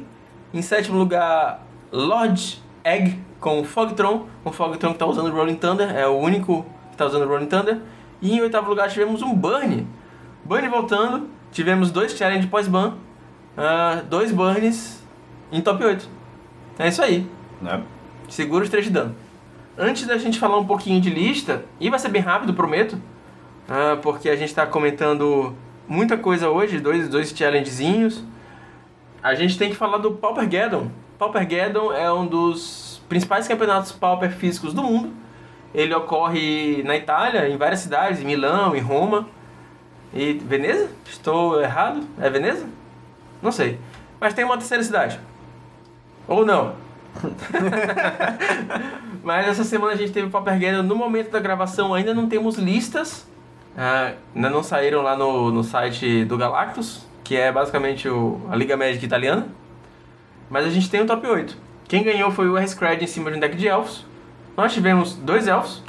Em 0.54 0.62
sétimo 0.62 0.96
lugar, 0.96 1.66
Lodge 1.90 2.64
Egg 2.86 3.18
com 3.40 3.60
o 3.60 3.64
Fogtron, 3.64 4.26
o 4.44 4.52
Fogtron 4.52 4.92
que 4.92 4.98
tá 4.98 5.06
usando 5.06 5.26
o 5.26 5.32
Rolling 5.32 5.56
Thunder, 5.56 5.90
é 5.90 6.06
o 6.06 6.16
único 6.16 6.64
que 6.92 6.96
tá 6.96 7.04
usando 7.04 7.24
o 7.24 7.28
Rolling 7.28 7.46
Thunder. 7.46 7.80
E 8.22 8.32
em 8.32 8.40
oitavo 8.40 8.68
lugar 8.70 8.88
tivemos 8.88 9.22
um 9.22 9.34
Burn. 9.34 9.86
Burn 10.44 10.68
voltando, 10.68 11.28
tivemos 11.50 11.90
dois 11.90 12.16
challenge 12.16 12.46
pós-ban, 12.46 12.94
uh, 13.58 14.04
dois 14.08 14.30
Burns 14.30 15.04
em 15.50 15.60
top 15.60 15.84
8. 15.84 16.08
É 16.78 16.88
isso 16.88 17.02
aí. 17.02 17.28
Né? 17.60 17.82
Segura 18.28 18.64
os 18.64 18.70
3 18.70 18.86
de 18.86 18.90
dano. 18.92 19.16
Antes 19.76 20.06
da 20.06 20.16
gente 20.16 20.38
falar 20.38 20.58
um 20.58 20.66
pouquinho 20.66 21.00
de 21.00 21.10
lista, 21.10 21.64
e 21.80 21.90
vai 21.90 21.98
ser 21.98 22.08
bem 22.08 22.22
rápido, 22.22 22.54
prometo, 22.54 22.94
uh, 22.94 23.96
porque 24.00 24.28
a 24.28 24.36
gente 24.36 24.48
está 24.48 24.66
comentando 24.66 25.54
muita 25.88 26.16
coisa 26.16 26.48
hoje, 26.50 26.80
dois, 26.80 27.08
dois 27.08 27.30
challengezinhos. 27.30 28.22
A 29.22 29.34
gente 29.34 29.58
tem 29.58 29.70
que 29.70 29.76
falar 29.76 29.98
do 29.98 30.12
Paupergeddon. 30.12 30.88
Paupergeddon 31.18 31.92
é 31.92 32.12
um 32.12 32.26
dos 32.26 33.00
principais 33.08 33.48
campeonatos 33.48 33.92
Pauper 33.92 34.32
físicos 34.32 34.74
do 34.74 34.82
mundo. 34.82 35.12
Ele 35.74 35.94
ocorre 35.94 36.82
na 36.84 36.96
Itália, 36.96 37.48
em 37.48 37.56
várias 37.56 37.80
cidades, 37.80 38.20
em 38.20 38.24
Milão, 38.24 38.74
em 38.74 38.80
Roma. 38.80 39.28
E 40.14 40.34
Veneza? 40.34 40.88
Estou 41.06 41.60
errado? 41.60 42.02
É 42.18 42.30
Veneza? 42.30 42.66
Não 43.42 43.52
sei. 43.52 43.78
Mas 44.20 44.34
tem 44.34 44.44
uma 44.44 44.56
terceira 44.56 44.82
cidade. 44.82 45.20
Ou 46.26 46.44
não. 46.44 46.74
Mas 49.22 49.48
essa 49.48 49.64
semana 49.64 49.92
a 49.92 49.96
gente 49.96 50.12
teve 50.12 50.28
o 50.28 50.30
Paupergeddon. 50.30 50.82
No 50.82 50.96
momento 50.96 51.30
da 51.30 51.40
gravação 51.40 51.94
ainda 51.94 52.14
não 52.14 52.28
temos 52.28 52.56
listas. 52.56 53.26
Ah, 53.76 54.12
ainda 54.34 54.48
não 54.48 54.62
saíram 54.62 55.02
lá 55.02 55.16
no, 55.16 55.50
no 55.50 55.62
site 55.62 56.24
do 56.24 56.38
Galactus, 56.38 57.04
que 57.22 57.36
é 57.36 57.52
basicamente 57.52 58.08
o, 58.08 58.40
a 58.50 58.56
Liga 58.56 58.76
Médica 58.76 59.04
Italiana. 59.04 59.46
Mas 60.48 60.66
a 60.66 60.70
gente 60.70 60.90
tem 60.90 61.00
o 61.00 61.06
top 61.06 61.26
8. 61.26 61.56
Quem 61.88 62.02
ganhou 62.02 62.30
foi 62.30 62.48
o 62.48 62.56
R-Scred 62.56 63.02
em 63.02 63.06
cima 63.06 63.30
de 63.30 63.36
um 63.36 63.40
deck 63.40 63.56
de 63.56 63.68
elfos. 63.68 64.04
Nós 64.56 64.72
tivemos 64.72 65.14
dois 65.14 65.46
elfos. 65.46 65.82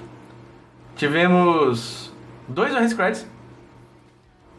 Tivemos 0.95 2.13
dois 2.47 2.73
R-Screds. 2.75 3.27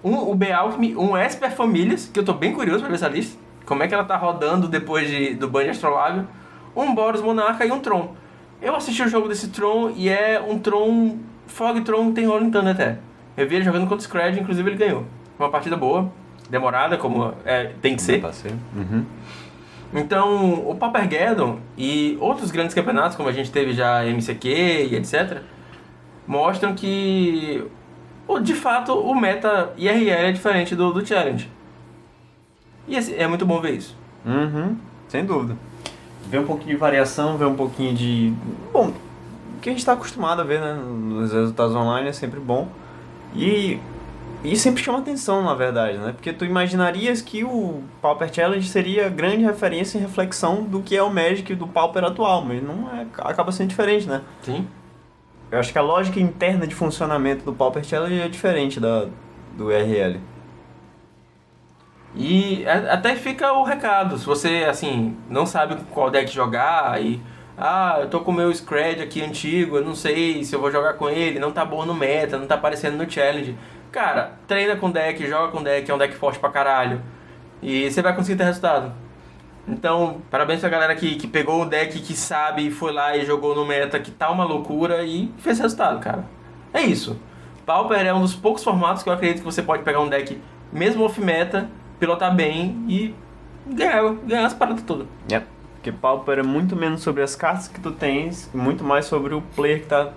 Um 0.02 0.14
o 0.14 0.34
Bealchemy, 0.34 0.96
um 0.96 1.16
Esper 1.16 1.50
Famílias, 1.50 2.08
que 2.12 2.18
eu 2.18 2.24
tô 2.24 2.32
bem 2.32 2.52
curioso 2.52 2.80
pra 2.80 2.88
ver 2.88 2.94
essa 2.94 3.08
lista. 3.08 3.38
Como 3.66 3.82
é 3.82 3.88
que 3.88 3.94
ela 3.94 4.04
tá 4.04 4.16
rodando 4.16 4.68
depois 4.68 5.08
de, 5.08 5.34
do 5.34 5.48
Banho 5.48 5.70
Astrolábio. 5.70 6.26
Um 6.74 6.94
Boros 6.94 7.20
Monarca 7.20 7.66
e 7.66 7.72
um 7.72 7.80
Tron. 7.80 8.14
Eu 8.62 8.74
assisti 8.74 9.02
o 9.02 9.08
jogo 9.08 9.28
desse 9.28 9.48
Tron 9.48 9.92
e 9.96 10.08
é 10.08 10.40
um 10.40 10.58
Tron... 10.58 11.18
Fog 11.46 11.80
Tron 11.80 12.12
tem 12.12 12.26
Rolling 12.26 12.50
Thunder 12.50 12.72
até. 12.72 12.98
Eu 13.36 13.48
vi 13.48 13.56
ele 13.56 13.64
jogando 13.64 13.82
contra 13.82 13.98
o 13.98 14.00
Scred, 14.00 14.38
inclusive 14.40 14.68
ele 14.68 14.76
ganhou. 14.76 15.04
Uma 15.38 15.48
partida 15.50 15.76
boa, 15.76 16.10
demorada, 16.50 16.96
como 16.96 17.32
é, 17.44 17.72
tem 17.80 17.94
que 17.94 18.02
ser. 18.02 18.20
Uhum. 18.74 19.04
Então, 19.92 20.68
o 20.68 20.74
Papergeddon 20.74 21.60
e 21.76 22.18
outros 22.20 22.50
grandes 22.50 22.74
campeonatos, 22.74 23.16
como 23.16 23.28
a 23.28 23.32
gente 23.32 23.50
teve 23.50 23.72
já 23.72 24.04
MCQ 24.04 24.48
e 24.90 24.94
etc., 24.96 25.42
mostram 26.26 26.74
que, 26.74 27.64
de 28.42 28.54
fato, 28.54 28.92
o 28.92 29.14
meta 29.14 29.72
IRL 29.78 30.10
é 30.10 30.32
diferente 30.32 30.76
do, 30.76 30.92
do 30.92 31.04
Challenge. 31.06 31.50
E 32.86 32.96
é 32.96 33.26
muito 33.26 33.46
bom 33.46 33.60
ver 33.60 33.74
isso. 33.74 33.96
Uhum, 34.24 34.76
sem 35.08 35.24
dúvida. 35.24 35.56
Ver 36.28 36.40
um 36.40 36.46
pouquinho 36.46 36.70
de 36.70 36.76
variação, 36.76 37.38
ver 37.38 37.46
um 37.46 37.54
pouquinho 37.54 37.94
de. 37.94 38.34
Bom, 38.72 38.92
o 39.56 39.60
que 39.60 39.70
a 39.70 39.72
gente 39.72 39.80
está 39.80 39.94
acostumado 39.94 40.40
a 40.42 40.44
ver 40.44 40.60
né, 40.60 40.74
nos 40.74 41.32
resultados 41.32 41.74
online 41.74 42.08
é 42.08 42.12
sempre 42.12 42.38
bom. 42.38 42.68
E 43.34 43.78
e 44.44 44.56
sempre 44.56 44.82
chama 44.82 44.98
atenção, 44.98 45.42
na 45.42 45.54
verdade, 45.54 45.98
né? 45.98 46.12
Porque 46.12 46.32
tu 46.32 46.44
imaginarias 46.44 47.20
que 47.20 47.42
o 47.44 47.82
Pauper 48.00 48.32
Challenge 48.32 48.66
seria 48.68 49.08
grande 49.08 49.44
referência 49.44 49.98
e 49.98 50.00
reflexão 50.00 50.62
do 50.62 50.80
que 50.80 50.96
é 50.96 51.02
o 51.02 51.12
Magic 51.12 51.54
do 51.54 51.66
Pauper 51.66 52.04
atual, 52.04 52.44
mas 52.44 52.62
não 52.62 52.88
é, 52.90 53.06
acaba 53.18 53.50
sendo 53.50 53.68
diferente, 53.68 54.06
né? 54.06 54.22
Sim. 54.42 54.66
Eu 55.50 55.58
acho 55.58 55.72
que 55.72 55.78
a 55.78 55.82
lógica 55.82 56.20
interna 56.20 56.66
de 56.66 56.74
funcionamento 56.74 57.44
do 57.44 57.52
Pauper 57.52 57.82
Challenge 57.82 58.20
é 58.20 58.28
diferente 58.28 58.78
da 58.78 59.08
do 59.56 59.70
RL. 59.70 60.20
E 62.14 62.64
até 62.66 63.16
fica 63.16 63.52
o 63.52 63.64
recado, 63.64 64.16
se 64.18 64.24
você, 64.24 64.66
assim, 64.68 65.16
não 65.28 65.44
sabe 65.44 65.76
qual 65.90 66.10
deck 66.10 66.32
jogar 66.32 67.02
e... 67.02 67.20
Ah, 67.58 67.98
eu 68.00 68.08
tô 68.08 68.20
com 68.20 68.30
o 68.30 68.34
meu 68.34 68.54
Scred 68.54 69.02
aqui 69.02 69.20
antigo, 69.20 69.76
eu 69.78 69.84
não 69.84 69.94
sei 69.94 70.44
se 70.44 70.54
eu 70.54 70.60
vou 70.60 70.70
jogar 70.70 70.94
com 70.94 71.10
ele, 71.10 71.40
não 71.40 71.50
tá 71.50 71.64
bom 71.64 71.84
no 71.84 71.92
meta, 71.92 72.38
não 72.38 72.46
tá 72.46 72.54
aparecendo 72.54 72.96
no 72.96 73.10
challenge 73.10 73.56
Cara, 73.90 74.32
treina 74.46 74.76
com 74.76 74.90
deck, 74.90 75.26
joga 75.26 75.50
com 75.50 75.62
deck, 75.62 75.90
é 75.90 75.94
um 75.94 75.98
deck 75.98 76.14
forte 76.14 76.38
pra 76.38 76.50
caralho. 76.50 77.00
E 77.62 77.90
você 77.90 78.02
vai 78.02 78.14
conseguir 78.14 78.36
ter 78.36 78.44
resultado. 78.44 78.92
Então, 79.66 80.22
parabéns 80.30 80.60
pra 80.60 80.68
galera 80.68 80.94
que, 80.94 81.16
que 81.16 81.26
pegou 81.26 81.62
o 81.62 81.66
deck 81.66 81.98
que 82.00 82.14
sabe, 82.14 82.70
foi 82.70 82.92
lá 82.92 83.16
e 83.16 83.24
jogou 83.24 83.54
no 83.54 83.66
meta 83.66 83.98
que 83.98 84.10
tá 84.10 84.30
uma 84.30 84.44
loucura 84.44 85.04
e 85.04 85.32
fez 85.38 85.58
resultado, 85.58 86.00
cara. 86.00 86.24
É 86.72 86.82
isso. 86.82 87.18
Pauper 87.66 88.06
é 88.06 88.14
um 88.14 88.20
dos 88.20 88.34
poucos 88.34 88.62
formatos 88.62 89.02
que 89.02 89.08
eu 89.08 89.12
acredito 89.12 89.38
que 89.38 89.44
você 89.44 89.62
pode 89.62 89.82
pegar 89.82 90.00
um 90.00 90.08
deck, 90.08 90.40
mesmo 90.72 91.04
off-meta, 91.04 91.68
pilotar 91.98 92.34
bem 92.34 92.84
e 92.88 93.14
ganhar, 93.66 94.14
ganhar 94.24 94.46
as 94.46 94.54
paradas 94.54 94.82
todas. 94.82 95.06
Yeah. 95.30 95.46
Porque 95.78 95.92
Pauper 95.92 96.40
é 96.40 96.42
muito 96.42 96.74
menos 96.74 97.02
sobre 97.02 97.22
as 97.22 97.36
cartas 97.36 97.68
que 97.68 97.80
tu 97.80 97.92
tens, 97.92 98.50
muito 98.52 98.82
mais 98.82 99.06
sobre 99.06 99.32
o 99.32 99.40
player 99.54 99.80
que 99.80 99.86
tá 99.86 100.10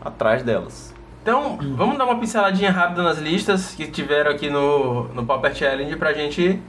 atrás 0.00 0.44
delas. 0.44 0.94
Então, 1.20 1.58
vamos 1.76 1.98
dar 1.98 2.04
uma 2.04 2.18
pinceladinha 2.18 2.70
rápida 2.70 3.02
nas 3.02 3.18
listas 3.18 3.74
que 3.74 3.88
tiveram 3.88 4.30
aqui 4.30 4.48
no, 4.48 5.08
no 5.08 5.26
Pauper 5.26 5.54
Challenge 5.54 5.94
pra 5.96 6.12
gente 6.12 6.62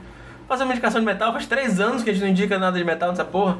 fazer 0.48 0.64
uma 0.64 0.72
indicação 0.72 1.00
de 1.00 1.06
metal. 1.06 1.32
Faz 1.32 1.46
três 1.46 1.80
anos 1.80 2.02
que 2.02 2.10
a 2.10 2.12
gente 2.12 2.22
não 2.22 2.28
indica 2.28 2.58
nada 2.58 2.76
de 2.76 2.84
metal 2.84 3.10
nessa 3.10 3.24
porra. 3.24 3.58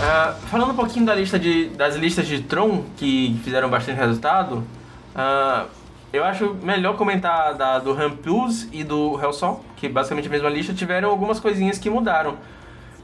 Uh, 0.00 0.34
falando 0.48 0.72
um 0.72 0.76
pouquinho 0.76 1.04
da 1.04 1.14
lista 1.14 1.38
de, 1.38 1.68
das 1.68 1.94
listas 1.94 2.26
de 2.26 2.42
Tron 2.42 2.84
que 2.96 3.38
fizeram 3.44 3.68
bastante 3.68 3.98
resultado, 3.98 4.64
uh, 5.14 5.68
eu 6.12 6.24
acho 6.24 6.54
melhor 6.62 6.96
comentar 6.96 7.54
da, 7.54 7.78
do 7.78 7.92
Rampus 7.92 8.68
e 8.72 8.82
do 8.82 9.20
Hellsong, 9.20 9.60
que 9.76 9.88
basicamente 9.88 10.28
a 10.28 10.30
mesma 10.30 10.48
lista, 10.48 10.74
tiveram 10.74 11.08
algumas 11.10 11.38
coisinhas 11.38 11.78
que 11.78 11.88
mudaram. 11.88 12.36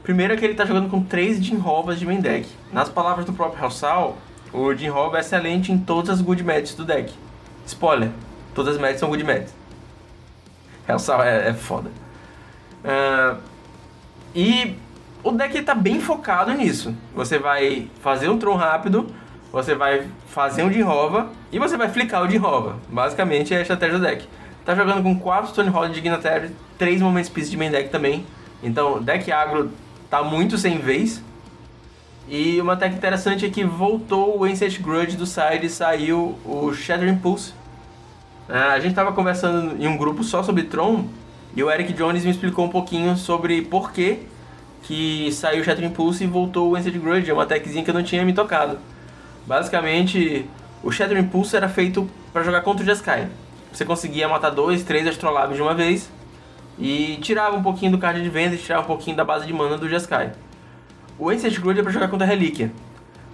Primeiro 0.03 0.33
é 0.33 0.37
que 0.37 0.45
ele 0.45 0.53
está 0.53 0.65
jogando 0.65 0.89
com 0.89 1.03
três 1.03 1.43
Jin 1.43 1.57
Rovas 1.57 1.99
de 1.99 2.05
main 2.05 2.21
deck. 2.21 2.47
Nas 2.71 2.89
palavras 2.89 3.25
do 3.25 3.33
próprio 3.33 3.63
Hellsal, 3.63 4.17
o 4.53 4.73
Rova 4.91 5.17
é 5.17 5.19
excelente 5.19 5.71
em 5.71 5.77
todas 5.77 6.09
as 6.09 6.21
good 6.21 6.43
matches 6.43 6.75
do 6.75 6.85
deck. 6.85 7.13
Spoiler, 7.65 8.09
todas 8.55 8.75
as 8.75 8.81
matches 8.81 8.99
são 8.99 9.09
good 9.09 9.23
matches. 9.23 9.53
Hellsal 10.87 11.21
é, 11.23 11.49
é 11.49 11.53
foda. 11.53 11.91
Uh, 12.83 13.37
e 14.33 14.75
o 15.23 15.31
deck 15.31 15.57
está 15.57 15.75
bem 15.75 15.99
focado 15.99 16.51
nisso. 16.53 16.95
Você 17.13 17.37
vai 17.37 17.89
fazer 18.01 18.29
um 18.29 18.37
Tron 18.37 18.55
rápido, 18.55 19.07
você 19.51 19.75
vai 19.75 20.07
fazer 20.27 20.63
um 20.63 20.71
Jinrova 20.71 21.29
e 21.51 21.59
você 21.59 21.77
vai 21.77 21.89
flicar 21.89 22.23
o 22.23 22.29
Jinrova. 22.29 22.77
Basicamente 22.89 23.53
é 23.53 23.57
a 23.57 23.61
estratégia 23.61 23.97
do 23.97 24.05
deck. 24.05 24.27
Tá 24.65 24.75
jogando 24.75 25.01
com 25.01 25.17
4 25.17 25.49
Stonehold 25.49 25.93
de 25.93 26.01
Dignitary, 26.01 26.51
3 26.77 27.01
Moments 27.01 27.29
Peace 27.29 27.49
de 27.49 27.57
main 27.57 27.71
deck 27.71 27.89
também. 27.89 28.25
Então, 28.61 29.01
deck 29.01 29.31
agro 29.31 29.71
tá 30.09 30.23
muito 30.23 30.57
sem 30.57 30.77
vez. 30.77 31.21
E 32.29 32.59
uma 32.59 32.75
tech 32.75 32.93
interessante 32.93 33.45
é 33.45 33.49
que 33.49 33.63
voltou 33.63 34.37
o 34.37 34.43
Ancient 34.43 34.81
Grudge 34.81 35.15
do 35.15 35.25
side 35.25 35.65
e 35.65 35.69
saiu 35.69 36.37
o 36.43 36.73
Shattering 36.73 37.17
Pulse. 37.17 37.53
Ah, 38.49 38.73
a 38.73 38.79
gente 38.79 38.93
tava 38.93 39.13
conversando 39.13 39.81
em 39.81 39.87
um 39.87 39.95
grupo 39.95 40.23
só 40.23 40.43
sobre 40.43 40.63
Tron 40.63 41.05
e 41.55 41.63
o 41.63 41.71
Eric 41.71 41.93
Jones 41.93 42.25
me 42.25 42.31
explicou 42.31 42.65
um 42.65 42.69
pouquinho 42.69 43.15
sobre 43.15 43.61
por 43.61 43.93
que, 43.93 44.19
que 44.83 45.31
saiu 45.31 45.61
o 45.61 45.63
Shattering 45.63 45.91
Pulse 45.91 46.25
e 46.25 46.27
voltou 46.27 46.71
o 46.71 46.75
Ancient 46.75 46.97
Grudge. 46.97 47.31
É 47.31 47.33
uma 47.33 47.45
techzinha 47.45 47.83
que 47.83 47.89
eu 47.89 47.93
não 47.93 48.03
tinha 48.03 48.25
me 48.25 48.33
tocado. 48.33 48.77
Basicamente, 49.47 50.45
o 50.83 50.91
Shadow 50.91 51.17
Impulse 51.17 51.55
era 51.55 51.69
feito 51.69 52.07
para 52.33 52.43
jogar 52.43 52.61
contra 52.61 52.83
o 52.83 52.85
Jeskai. 52.85 53.29
Você 53.71 53.85
conseguia 53.85 54.27
matar 54.27 54.49
dois, 54.49 54.83
três 54.83 55.07
Astrolabes 55.07 55.55
de 55.55 55.61
uma 55.61 55.73
vez 55.73 56.11
e 56.77 57.17
tirava 57.21 57.55
um 57.55 57.63
pouquinho 57.63 57.93
do 57.93 57.97
card 57.97 58.21
de 58.21 58.29
venda 58.29 58.55
e 58.55 58.57
tirava 58.57 58.83
um 58.83 58.87
pouquinho 58.87 59.15
da 59.15 59.23
base 59.23 59.47
de 59.47 59.53
mana 59.53 59.77
do 59.77 59.87
Jeskai. 59.87 60.33
O 61.17 61.29
Ancient 61.29 61.57
Grudge 61.59 61.79
é 61.79 61.83
para 61.83 61.93
jogar 61.93 62.09
contra 62.09 62.27
a 62.27 62.29
Relíquia. 62.29 62.71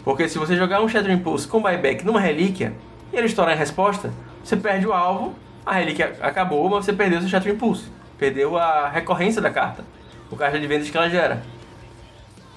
Porque 0.03 0.29
se 0.29 0.37
você 0.37 0.55
jogar 0.55 0.81
um 0.83 0.87
Shadow 0.87 1.11
Impulse 1.11 1.47
com 1.47 1.61
buyback 1.61 2.05
numa 2.05 2.19
Relíquia 2.19 2.73
e 3.11 3.17
ele 3.17 3.25
estourar 3.25 3.55
em 3.55 3.57
resposta, 3.57 4.13
você 4.43 4.55
perde 4.55 4.85
o 4.85 4.93
alvo, 4.93 5.33
a 5.65 5.73
Relíquia 5.73 6.15
acabou, 6.21 6.69
mas 6.69 6.85
você 6.85 6.93
perdeu 6.93 7.21
seu 7.21 7.29
Shadow 7.29 7.51
Impulse. 7.51 7.85
Perdeu 8.19 8.55
a 8.55 8.87
recorrência 8.87 9.41
da 9.41 9.49
carta, 9.49 9.83
o 10.29 10.35
card 10.35 10.59
de 10.59 10.67
vendas 10.67 10.89
que 10.89 10.95
ela 10.95 11.09
gera. 11.09 11.41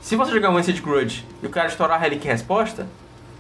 Se 0.03 0.15
você 0.15 0.31
jogar 0.31 0.51
um 0.51 0.59
Ancient 0.59 0.83
Grudge 0.83 1.25
e 1.43 1.47
o 1.47 1.51
cara 1.51 1.69
estourar 1.69 1.97
a 1.97 2.01
Relíquia 2.01 2.29
em 2.29 2.33
resposta, 2.33 2.87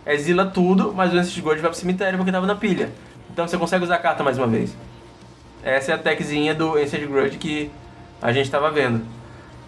exila 0.06 0.46
tudo, 0.46 0.92
mas 0.94 1.12
o 1.12 1.16
Ancient 1.16 1.42
Gold 1.42 1.60
vai 1.60 1.70
pro 1.70 1.78
cemitério 1.78 2.16
porque 2.16 2.32
tava 2.32 2.46
na 2.46 2.54
pilha. 2.54 2.90
Então 3.30 3.46
você 3.46 3.58
consegue 3.58 3.84
usar 3.84 3.96
a 3.96 3.98
carta 3.98 4.22
mais 4.22 4.38
uma 4.38 4.46
vez. 4.46 4.74
Essa 5.62 5.92
é 5.92 5.94
a 5.94 5.98
techzinha 5.98 6.54
do 6.54 6.76
Ancient 6.76 7.06
Grudge 7.08 7.38
que 7.38 7.70
a 8.22 8.32
gente 8.32 8.50
tava 8.50 8.70
vendo. 8.70 9.04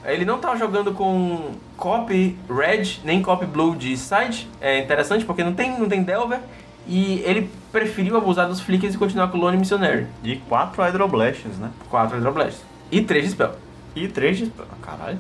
Ele 0.05 0.24
não 0.24 0.38
tava 0.38 0.57
jogando 0.57 0.92
com 0.92 1.53
copy 1.77 2.38
red 2.48 3.01
nem 3.05 3.20
copy 3.20 3.46
blue 3.46 3.74
de 3.77 3.96
side. 3.96 4.48
É 4.61 4.79
interessante 4.79 5.24
porque 5.24 5.42
não 5.42 5.53
tem, 5.53 5.79
não 5.79 5.88
tem 5.88 6.03
Delver 6.03 6.40
E 6.87 7.20
ele 7.24 7.51
preferiu 7.72 8.16
abusar 8.16 8.48
dos 8.48 8.61
flickers 8.61 8.94
e 8.94 8.98
continuar 8.98 9.29
com 9.29 9.37
o 9.37 9.40
Lone 9.40 9.57
Missionary. 9.57 10.07
E 10.22 10.37
4 10.37 10.81
Hydroblasts, 10.81 11.59
né? 11.59 11.70
4 11.90 12.16
Hydroblasts. 12.16 12.62
E 12.90 13.03
3 13.03 13.24
de 13.24 13.31
Spell. 13.33 13.53
E 13.94 14.09
3 14.09 14.38
de... 14.38 14.53
Caralho. 14.81 15.18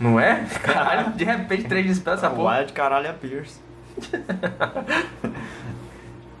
Não 0.00 0.18
é? 0.18 0.46
Caralho, 0.62 1.12
de 1.12 1.24
repente 1.24 1.64
3 1.64 1.86
de 1.86 1.94
Spell 1.96 2.14
essa 2.14 2.30
porra. 2.30 2.58
Wild 2.58 2.72
caralho 2.72 3.10
a 3.10 3.12
Pierce. 3.12 3.60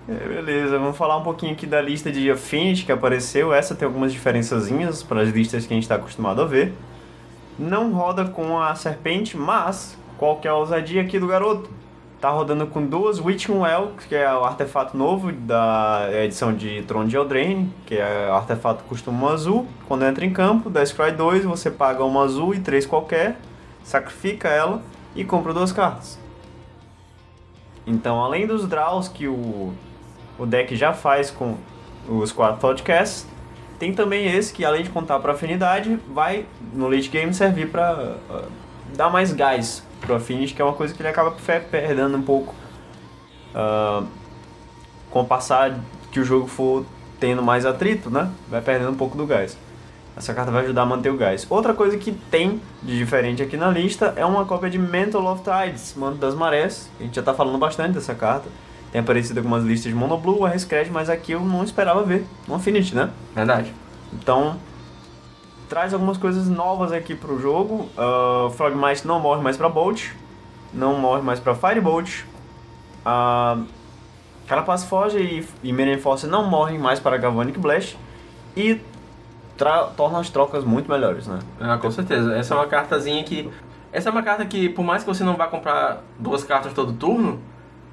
É, 0.08 0.28
beleza, 0.28 0.80
vamos 0.80 0.96
falar 0.96 1.16
um 1.16 1.22
pouquinho 1.22 1.52
aqui 1.52 1.64
da 1.64 1.80
lista 1.80 2.10
de 2.10 2.28
Affinity 2.28 2.84
que 2.84 2.90
apareceu. 2.90 3.52
Essa 3.52 3.72
tem 3.72 3.86
algumas 3.86 4.12
diferençazinhas 4.12 5.00
para 5.00 5.22
as 5.22 5.28
listas 5.28 5.64
que 5.64 5.72
a 5.72 5.76
gente 5.76 5.84
está 5.84 5.94
acostumado 5.94 6.42
a 6.42 6.44
ver. 6.44 6.74
Não 7.56 7.92
roda 7.92 8.24
com 8.24 8.60
a 8.60 8.74
serpente, 8.74 9.36
mas 9.36 9.96
qual 10.18 10.36
que 10.36 10.48
é 10.48 10.50
a 10.50 10.56
ousadia 10.56 11.02
aqui 11.02 11.20
do 11.20 11.28
garoto? 11.28 11.70
Tá 12.20 12.30
rodando 12.30 12.66
com 12.66 12.84
duas 12.84 13.20
Witching 13.20 13.58
Well, 13.58 13.92
que 14.08 14.14
é 14.14 14.32
o 14.32 14.44
artefato 14.44 14.96
novo 14.96 15.30
da 15.32 16.08
edição 16.24 16.52
de 16.52 16.82
Tron 16.82 17.04
de 17.04 17.16
Eldraine, 17.16 17.72
que 17.86 17.96
é 17.96 18.28
o 18.28 18.34
artefato 18.34 18.84
custa 18.84 19.10
um 19.10 19.28
azul. 19.28 19.66
Quando 19.86 20.04
entra 20.04 20.24
em 20.24 20.32
campo, 20.32 20.68
da 20.68 20.84
Scry 20.84 21.12
2, 21.12 21.44
você 21.44 21.70
paga 21.70 22.04
uma 22.04 22.22
azul 22.22 22.54
e 22.54 22.60
três 22.60 22.86
qualquer, 22.86 23.36
sacrifica 23.84 24.48
ela 24.48 24.82
e 25.14 25.24
compra 25.24 25.52
duas 25.52 25.72
cartas. 25.72 26.21
Então, 27.86 28.22
além 28.22 28.46
dos 28.46 28.66
draws 28.68 29.08
que 29.08 29.26
o 29.26 29.72
o 30.38 30.46
deck 30.46 30.74
já 30.76 30.92
faz 30.92 31.30
com 31.30 31.56
os 32.08 32.32
quatro 32.32 32.60
podcasts. 32.60 33.26
Tem 33.78 33.92
também 33.92 34.26
esse 34.26 34.52
que, 34.52 34.64
além 34.64 34.82
de 34.82 34.90
contar 34.90 35.18
para 35.18 35.32
afinidade, 35.32 35.98
vai 36.08 36.46
no 36.72 36.88
late 36.88 37.08
game 37.08 37.34
servir 37.34 37.70
para 37.70 38.16
uh, 38.30 38.42
dar 38.96 39.10
mais 39.10 39.32
gás 39.32 39.82
pro 40.00 40.14
Affinity, 40.14 40.54
que 40.54 40.62
é 40.62 40.64
uma 40.64 40.74
coisa 40.74 40.94
que 40.94 41.00
ele 41.00 41.08
acaba 41.08 41.34
perdendo 41.70 42.16
um 42.16 42.22
pouco 42.22 42.54
uh, 43.54 44.06
com 45.10 45.20
o 45.20 45.24
passar 45.24 45.78
que 46.10 46.20
o 46.20 46.24
jogo 46.24 46.46
for 46.46 46.84
tendo 47.18 47.42
mais 47.42 47.64
atrito, 47.64 48.10
né? 48.10 48.30
Vai 48.48 48.60
perdendo 48.60 48.90
um 48.90 48.96
pouco 48.96 49.16
do 49.16 49.26
gás. 49.26 49.56
Essa 50.16 50.34
carta 50.34 50.50
vai 50.50 50.64
ajudar 50.64 50.82
a 50.82 50.86
manter 50.86 51.10
o 51.10 51.16
gás. 51.16 51.46
Outra 51.48 51.72
coisa 51.72 51.96
que 51.96 52.12
tem 52.12 52.60
de 52.82 52.98
diferente 52.98 53.42
aqui 53.42 53.56
na 53.56 53.70
lista 53.70 54.12
é 54.16 54.24
uma 54.26 54.44
cópia 54.44 54.68
de 54.68 54.78
Mental 54.78 55.24
of 55.24 55.42
Tides, 55.42 55.94
Manto 55.96 56.18
das 56.18 56.34
Marés. 56.34 56.90
A 57.00 57.02
gente 57.02 57.14
já 57.14 57.20
está 57.20 57.32
falando 57.32 57.56
bastante 57.58 57.94
dessa 57.94 58.14
carta. 58.14 58.48
Tem 58.92 59.00
aparecido 59.00 59.40
algumas 59.40 59.64
listas 59.64 59.90
de 59.90 59.96
Monoblue, 59.96 60.46
RSCred, 60.46 60.90
mas 60.90 61.08
aqui 61.08 61.32
eu 61.32 61.40
não 61.40 61.64
esperava 61.64 62.02
ver 62.02 62.26
no 62.46 62.54
Affinity, 62.54 62.94
né? 62.94 63.10
Verdade. 63.34 63.72
Então, 64.12 64.58
traz 65.66 65.94
algumas 65.94 66.18
coisas 66.18 66.46
novas 66.46 66.92
aqui 66.92 67.14
pro 67.14 67.40
jogo. 67.40 67.88
Uh, 67.96 68.50
Frogmite 68.50 69.06
não 69.06 69.18
morre 69.18 69.40
mais 69.40 69.56
pra 69.56 69.70
Bolt, 69.70 70.10
não 70.74 70.98
morre 70.98 71.22
mais 71.22 71.40
pra 71.40 71.54
Firebolt. 71.54 72.24
Uh, 73.06 73.64
Carapace 74.46 74.86
Foge 74.86 75.18
e, 75.18 75.48
e 75.62 75.72
Meren 75.72 75.96
Force 75.96 76.26
não 76.26 76.44
morrem 76.44 76.78
mais 76.78 77.00
para 77.00 77.16
Galvanic 77.16 77.58
Blast. 77.58 77.96
E 78.54 78.78
torna 79.56 80.18
as 80.18 80.30
trocas 80.30 80.64
muito 80.64 80.90
melhores, 80.90 81.26
né? 81.26 81.38
Ah, 81.60 81.78
com 81.78 81.90
certeza. 81.90 82.34
Essa 82.34 82.54
é 82.54 82.56
uma 82.56 82.66
cartazinha 82.66 83.22
que... 83.24 83.50
Essa 83.92 84.08
é 84.08 84.12
uma 84.12 84.22
carta 84.22 84.44
que, 84.46 84.68
por 84.70 84.82
mais 84.82 85.02
que 85.02 85.08
você 85.08 85.22
não 85.22 85.36
vá 85.36 85.46
comprar 85.46 86.02
duas 86.18 86.42
cartas 86.42 86.72
todo 86.72 86.92
turno, 86.94 87.40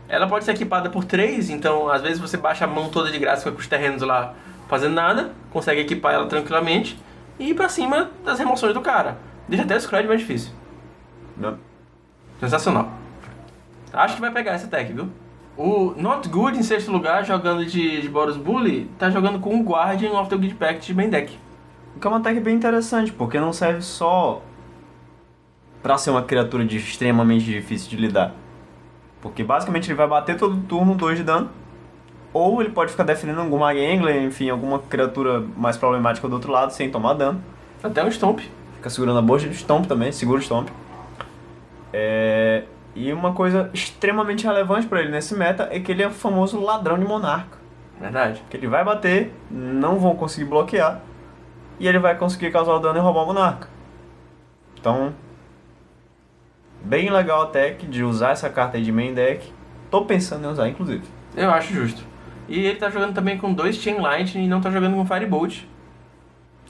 ela 0.07 0.27
pode 0.27 0.45
ser 0.45 0.51
equipada 0.51 0.89
por 0.89 1.03
três, 1.03 1.49
então 1.49 1.89
às 1.89 2.01
vezes 2.01 2.19
você 2.19 2.37
baixa 2.37 2.65
a 2.65 2.67
mão 2.67 2.89
toda 2.89 3.11
de 3.11 3.19
graça 3.19 3.51
com 3.51 3.59
os 3.59 3.67
terrenos 3.67 4.01
lá 4.01 4.33
fazendo 4.67 4.93
nada, 4.93 5.31
consegue 5.51 5.81
equipar 5.81 6.13
ela 6.13 6.25
tranquilamente 6.27 6.97
e 7.37 7.49
ir 7.49 7.53
pra 7.53 7.67
cima 7.67 8.11
das 8.23 8.39
remoções 8.39 8.73
do 8.73 8.81
cara. 8.81 9.17
Deixa 9.47 9.63
até 9.63 9.75
o 9.75 9.81
Scred 9.81 10.07
mais 10.07 10.21
difícil. 10.21 10.51
Não. 11.35 11.57
Sensacional. 12.39 12.91
Acho 13.91 14.15
que 14.15 14.21
vai 14.21 14.31
pegar 14.31 14.53
essa 14.53 14.67
tech, 14.67 14.93
viu? 14.93 15.09
O 15.57 15.93
Not 15.97 16.29
Good, 16.29 16.57
em 16.57 16.63
sexto 16.63 16.91
lugar, 16.91 17.25
jogando 17.25 17.65
de, 17.65 18.01
de 18.01 18.07
Boros 18.07 18.37
Bully, 18.37 18.89
tá 18.97 19.09
jogando 19.09 19.39
com 19.39 19.59
o 19.59 19.63
Guardian 19.63 20.11
of 20.11 20.29
the 20.29 20.37
Guild 20.37 20.55
Pact 20.55 20.85
de 20.85 20.93
main 20.93 21.09
deck. 21.09 21.37
Que 21.99 22.07
é 22.07 22.09
uma 22.09 22.21
tech 22.21 22.39
bem 22.39 22.55
interessante, 22.55 23.11
porque 23.11 23.39
não 23.39 23.51
serve 23.51 23.81
só 23.81 24.41
pra 25.81 25.97
ser 25.97 26.11
uma 26.11 26.23
criatura 26.23 26.65
de 26.65 26.77
extremamente 26.77 27.45
difícil 27.45 27.89
de 27.89 27.97
lidar. 27.97 28.33
Porque 29.21 29.43
basicamente 29.43 29.87
ele 29.87 29.95
vai 29.95 30.07
bater 30.07 30.37
todo 30.37 30.55
turno 30.63 30.95
2 30.95 31.17
de 31.17 31.23
dano. 31.23 31.49
Ou 32.31 32.61
ele 32.61 32.69
pode 32.69 32.91
ficar 32.91 33.03
defendendo 33.03 33.39
alguma 33.39 33.71
Angler, 33.71 34.23
enfim, 34.23 34.49
alguma 34.49 34.79
criatura 34.79 35.43
mais 35.57 35.77
problemática 35.77 36.27
do 36.27 36.33
outro 36.35 36.51
lado 36.51 36.71
sem 36.71 36.89
tomar 36.89 37.13
dano. 37.15 37.43
Até 37.83 38.03
um 38.03 38.11
Stomp. 38.11 38.39
Fica 38.75 38.89
segurando 38.89 39.19
a 39.19 39.21
bolsa 39.21 39.47
de 39.47 39.55
Stomp 39.55 39.85
também, 39.85 40.11
segura 40.11 40.39
o 40.39 40.41
Stomp. 40.41 40.69
É... 41.91 42.63
E 42.95 43.11
uma 43.11 43.33
coisa 43.33 43.69
extremamente 43.73 44.45
relevante 44.45 44.87
para 44.87 45.01
ele 45.01 45.11
nesse 45.11 45.35
meta 45.35 45.67
é 45.71 45.79
que 45.79 45.91
ele 45.91 46.03
é 46.03 46.07
o 46.07 46.11
famoso 46.11 46.61
ladrão 46.61 46.97
de 46.97 47.05
monarca. 47.05 47.57
Verdade. 47.99 48.43
Que 48.49 48.57
ele 48.57 48.67
vai 48.67 48.83
bater, 48.83 49.33
não 49.49 49.99
vão 49.99 50.15
conseguir 50.15 50.45
bloquear, 50.45 51.01
e 51.79 51.87
ele 51.87 51.99
vai 51.99 52.17
conseguir 52.17 52.51
causar 52.51 52.73
o 52.73 52.79
dano 52.79 52.99
e 52.99 53.01
roubar 53.01 53.23
o 53.23 53.27
monarca. 53.27 53.69
Então, 54.79 55.13
Bem 56.83 57.09
legal 57.09 57.41
até 57.41 57.71
que 57.71 57.85
de 57.85 58.03
usar 58.03 58.31
essa 58.31 58.49
carta 58.49 58.77
aí 58.77 58.83
de 58.83 58.91
main 58.91 59.13
deck. 59.13 59.51
Tô 59.91 60.05
pensando 60.05 60.45
em 60.45 60.51
usar, 60.51 60.69
inclusive. 60.69 61.03
Eu 61.35 61.51
acho 61.51 61.73
justo. 61.73 62.03
E 62.47 62.59
ele 62.65 62.79
tá 62.79 62.89
jogando 62.89 63.13
também 63.13 63.37
com 63.37 63.53
dois 63.53 63.75
Chain 63.75 63.99
Lightning 63.99 64.45
e 64.45 64.47
não 64.47 64.61
tá 64.61 64.71
jogando 64.71 64.95
com 64.95 65.05
Firebolt. 65.05 65.63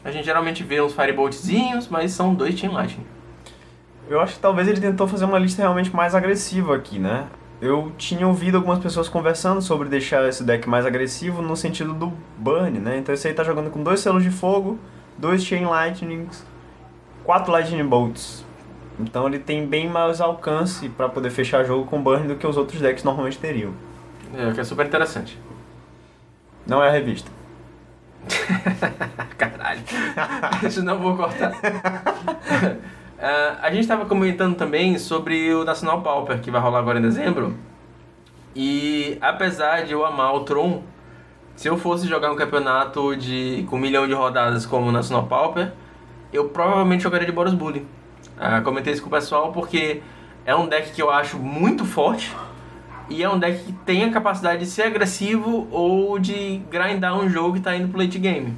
A 0.04 0.12
gente 0.12 0.26
geralmente 0.26 0.64
vê 0.64 0.82
uns 0.82 0.94
Fireboltzinhos, 0.94 1.88
mas 1.90 2.12
são 2.12 2.34
dois 2.34 2.58
Chain 2.58 2.72
Lightning. 2.72 3.06
Eu 4.10 4.20
acho 4.20 4.36
que 4.36 4.40
talvez 4.40 4.68
ele 4.68 4.82
tentou 4.82 5.08
fazer 5.08 5.26
uma 5.26 5.38
lista 5.38 5.62
realmente 5.62 5.96
mais 5.96 6.16
agressiva 6.16 6.76
aqui, 6.76 6.98
né? 6.98 7.28
Eu 7.62 7.92
tinha 7.98 8.28
ouvido 8.28 8.56
algumas 8.56 8.80
pessoas 8.80 9.08
conversando 9.08 9.62
sobre 9.62 9.90
deixar 9.90 10.28
esse 10.28 10.44
deck 10.44 10.68
mais 10.68 10.86
agressivo 10.86 11.42
no 11.42 11.56
sentido 11.56 11.94
do 11.94 12.12
burn, 12.38 12.80
né? 12.80 12.98
Então 12.98 13.14
esse 13.14 13.28
aí 13.28 13.34
tá 13.34 13.44
jogando 13.44 13.70
com 13.70 13.84
dois 13.84 14.00
selos 14.00 14.24
de 14.24 14.32
fogo, 14.32 14.80
dois 15.20 15.44
Chain 15.44 15.66
Lightnings, 15.66 16.46
quatro 17.24 17.52
Lightning 17.52 17.86
Bolts. 17.86 18.46
Então 19.00 19.28
ele 19.28 19.40
tem 19.40 19.66
bem 19.66 19.90
mais 19.90 20.20
alcance 20.20 20.90
para 20.90 21.08
poder 21.08 21.30
fechar 21.30 21.64
jogo 21.64 21.86
com 21.86 22.02
burn 22.02 22.28
do 22.28 22.36
que 22.36 22.48
os 22.48 22.58
outros 22.58 22.82
decks 22.82 23.04
normalmente 23.04 23.38
teriam. 23.38 23.74
É, 24.34 24.54
que 24.54 24.60
é 24.60 24.64
super 24.64 24.86
interessante. 24.86 25.38
Não 26.66 26.84
é 26.84 26.90
a 26.90 26.92
revista. 26.92 27.32
Caralho. 29.38 29.82
Isso 30.68 30.84
não 30.84 31.00
vou 31.00 31.16
cortar. 31.16 31.52
uh, 31.52 32.78
a 33.62 33.70
gente 33.70 33.82
estava 33.82 34.06
comentando 34.06 34.56
também 34.56 34.98
sobre 34.98 35.54
o 35.54 35.64
Nacional 35.64 36.02
Pauper, 36.02 36.40
que 36.42 36.52
vai 36.52 36.62
rolar 36.62 36.80
agora 36.80 37.00
em 37.00 37.02
dezembro. 37.02 37.56
E 38.56 39.18
apesar 39.22 39.86
de 39.86 39.94
eu 39.94 40.06
amar 40.06 40.34
o 40.36 40.42
Tron, 40.42 40.84
se 41.60 41.68
eu 41.68 41.78
fosse 41.78 42.08
jogar 42.08 42.32
um 42.32 42.38
campeonato 42.38 43.18
de, 43.18 43.66
com 43.70 43.76
um 43.76 43.80
milhão 43.80 44.08
de 44.08 44.14
rodadas 44.14 44.66
como 44.66 44.88
o 44.88 44.92
Nacional 44.94 45.28
Pauper, 45.28 45.74
eu 46.32 46.48
provavelmente 46.48 47.04
jogaria 47.04 47.26
de 47.26 47.34
Boros 47.34 47.54
Bully. 47.54 47.86
Uh, 48.38 48.64
comentei 48.64 48.94
isso 48.94 49.02
com 49.02 49.10
o 49.10 49.12
pessoal 49.12 49.52
porque 49.52 50.02
é 50.46 50.56
um 50.56 50.70
deck 50.70 50.94
que 50.94 51.02
eu 51.02 51.12
acho 51.12 51.38
muito 51.38 51.84
forte 51.84 52.34
e 53.10 53.22
é 53.22 53.30
um 53.30 53.38
deck 53.38 53.62
que 53.62 53.74
tem 53.74 54.06
a 54.06 54.10
capacidade 54.10 54.62
de 54.62 54.68
ser 54.68 54.84
agressivo 54.84 55.68
ou 55.70 56.18
de 56.18 56.62
grindar 56.72 57.20
um 57.20 57.30
jogo 57.30 57.52
que 57.52 57.60
está 57.60 57.76
indo 57.76 57.90
pro 57.90 58.00
late 58.00 58.20
game. 58.20 58.56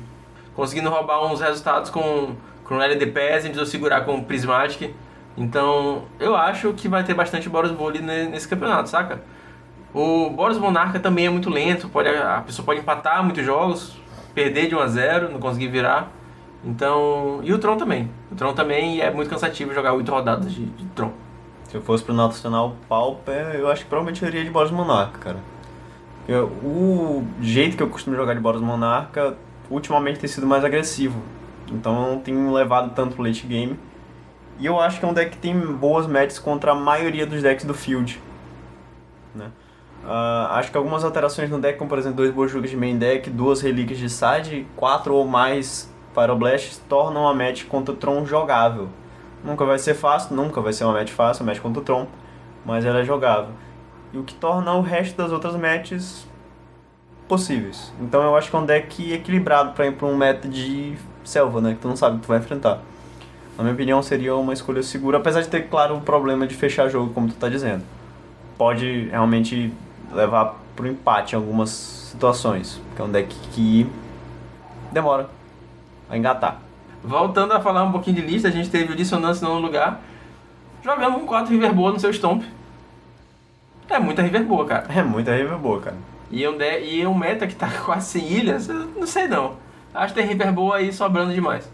Conseguindo 0.54 0.92
roubar 0.92 1.26
uns 1.26 1.42
resultados 1.42 1.90
com, 1.90 2.36
com 2.64 2.78
Peasant 3.16 3.58
ou 3.58 3.66
segurar 3.66 4.02
com 4.02 4.22
Prismatic. 4.24 4.94
Então 5.36 6.04
eu 6.20 6.36
acho 6.36 6.72
que 6.74 6.88
vai 6.88 7.04
ter 7.04 7.16
bastante 7.16 7.50
Boros 7.50 7.72
Bully 7.72 8.00
nesse 8.00 8.48
campeonato, 8.48 8.90
saca? 8.90 9.24
O 9.94 10.30
Boros 10.30 10.58
Monarca 10.58 11.00
também 11.00 11.26
é 11.26 11.30
muito 11.30 11.50
lento, 11.50 11.90
pode, 11.90 12.08
a 12.08 12.42
pessoa 12.46 12.66
pode 12.66 12.80
empatar 12.80 13.24
muitos 13.24 13.46
jogos, 13.46 13.98
perder 14.34 14.68
de 14.68 14.76
1 14.76 14.80
a 14.80 14.88
0 14.88 15.32
não 15.32 15.40
conseguir 15.40 15.68
virar. 15.68 16.10
Então. 16.64 17.40
E 17.44 17.52
o 17.52 17.58
Tron 17.58 17.76
também. 17.78 18.10
O 18.32 18.36
Tron 18.36 18.54
também 18.54 19.02
é 19.02 19.12
muito 19.12 19.30
cansativo 19.30 19.74
jogar 19.74 19.94
8 19.94 20.10
rodadas 20.10 20.54
de, 20.54 20.66
de 20.66 20.86
Tron. 20.88 21.12
Se 21.68 21.76
eu 21.76 21.82
fosse 21.82 22.04
pro 22.04 22.14
Nacional 22.14 22.76
Pauper, 22.88 23.56
eu 23.56 23.70
acho 23.70 23.84
que 23.84 23.90
provavelmente 23.90 24.22
eu 24.22 24.28
iria 24.28 24.44
de 24.44 24.50
Boros 24.50 24.72
Monarca, 24.72 25.18
cara. 25.20 25.38
O 26.64 27.24
jeito 27.42 27.76
que 27.76 27.84
eu 27.84 27.90
costumo 27.90 28.16
jogar 28.16 28.34
de 28.34 28.40
Boros 28.40 28.62
Monarca 28.62 29.36
ultimamente 29.70 30.20
tem 30.20 30.30
sido 30.30 30.46
mais 30.46 30.64
agressivo. 30.64 31.22
Então 31.72 31.96
eu 31.96 32.12
não 32.14 32.20
tenho 32.20 32.52
levado 32.52 32.94
tanto 32.94 33.16
pro 33.16 33.24
late 33.24 33.46
game. 33.48 33.80
E 34.60 34.66
eu 34.66 34.80
acho 34.80 35.00
que 35.00 35.06
é 35.06 35.08
um 35.08 35.14
deck 35.14 35.32
que 35.32 35.38
tem 35.38 35.58
boas 35.58 36.06
matches 36.06 36.38
contra 36.38 36.72
a 36.72 36.76
maioria 36.76 37.26
dos 37.26 37.42
decks 37.42 37.66
do 37.66 37.74
field. 37.74 38.22
Né? 39.34 39.50
Uh, 40.04 40.50
acho 40.54 40.72
que 40.72 40.78
algumas 40.78 41.04
alterações 41.04 41.50
no 41.50 41.60
deck, 41.60 41.78
como 41.78 41.90
por 41.90 42.00
exemplo, 42.00 42.18
dois 42.18 42.32
Bojugas 42.32 42.70
de 42.70 42.78
main 42.78 42.98
deck, 42.98 43.30
duas 43.30 43.62
relíquias 43.62 44.00
de 44.00 44.10
side, 44.10 44.66
quatro 44.76 45.14
ou 45.14 45.28
mais 45.28 45.94
Pyroblast 46.14 46.80
tornam 46.90 47.28
a 47.28 47.34
match 47.34 47.66
contra 47.66 47.94
o 47.94 47.98
Tron 47.98 48.26
jogável. 48.26 48.90
Nunca 49.44 49.64
vai 49.64 49.78
ser 49.78 49.94
fácil, 49.94 50.36
nunca 50.36 50.60
vai 50.60 50.74
ser 50.74 50.86
uma 50.86 50.94
match 50.94 51.12
fácil, 51.12 51.46
match 51.46 51.60
contra 51.60 51.82
o 51.82 51.86
Tron, 51.86 52.08
mas 52.66 52.84
ela 52.84 53.00
é 53.00 53.04
jogável. 53.04 53.54
E 54.12 54.18
o 54.18 54.24
que 54.24 54.34
torna 54.34 54.74
o 54.74 54.82
resto 54.82 55.16
das 55.16 55.32
outras 55.32 55.56
matches 55.56 56.28
possíveis. 57.28 57.94
Então 58.02 58.22
eu 58.24 58.36
acho 58.36 58.50
que 58.50 58.56
é 58.56 58.60
um 58.60 58.66
deck 58.66 59.14
equilibrado 59.14 59.72
para 59.72 59.88
ir 59.88 59.94
para 59.94 60.08
um 60.08 60.18
meta 60.18 60.48
de 60.48 60.96
selva, 61.24 61.62
né? 61.62 61.74
Que 61.74 61.80
tu 61.80 61.88
não 61.88 61.96
sabe 61.96 62.16
o 62.16 62.20
que 62.20 62.26
tu 62.26 62.28
vai 62.28 62.40
enfrentar. 62.40 62.82
Na 63.58 63.64
minha 63.64 63.74
opinião, 63.74 64.02
seria 64.02 64.36
uma 64.36 64.54
escolha 64.54 64.82
segura, 64.82 65.18
apesar 65.18 65.42
de 65.42 65.48
ter, 65.48 65.70
claro, 65.70 65.96
o 65.96 66.02
problema 66.02 66.48
de 66.48 66.56
fechar 66.56 66.90
jogo, 66.90 67.14
como 67.14 67.28
tu 67.28 67.36
tá 67.36 67.48
dizendo. 67.48 67.84
Pode 68.58 69.08
realmente 69.10 69.72
levar 70.14 70.56
pro 70.76 70.88
empate 70.88 71.34
em 71.34 71.38
algumas 71.38 71.70
situações. 71.70 72.82
Que 72.96 73.02
é 73.02 73.06
um 73.06 73.12
deck 73.12 73.36
que 73.52 73.90
demora 74.92 75.30
a 76.10 76.18
engatar. 76.18 76.60
Voltando 77.04 77.54
a 77.54 77.60
falar 77.60 77.84
um 77.84 77.92
pouquinho 77.92 78.18
de 78.18 78.22
lista, 78.22 78.48
a 78.48 78.52
gente 78.52 78.70
teve 78.70 78.94
o 78.94 78.96
Dissonância 78.96 79.48
no 79.48 79.58
lugar, 79.58 80.02
jogando 80.84 81.20
com 81.20 81.26
4 81.26 81.52
River 81.52 81.74
Boa 81.74 81.92
no 81.92 82.00
seu 82.00 82.14
Stomp. 82.14 82.44
É 83.90 84.00
muita 84.00 84.22
River 84.22 84.44
Boa, 84.44 84.66
cara. 84.66 84.86
É 84.90 85.04
muita 85.04 85.36
River 85.36 85.58
boa, 85.58 85.82
cara. 85.82 85.98
E 86.30 86.48
um, 86.48 86.58
de, 86.58 86.80
e 86.80 87.06
um 87.06 87.14
meta 87.14 87.46
que 87.46 87.56
tá 87.56 87.70
quase 87.84 88.08
sem 88.08 88.32
ilhas, 88.32 88.70
eu 88.70 88.88
não 88.96 89.08
sei 89.08 89.28
não. 89.28 89.56
Acho 89.94 90.14
que 90.14 90.22
tem 90.22 90.30
River 90.30 90.54
Boa 90.54 90.78
aí 90.78 90.94
sobrando 90.94 91.34
demais. 91.34 91.70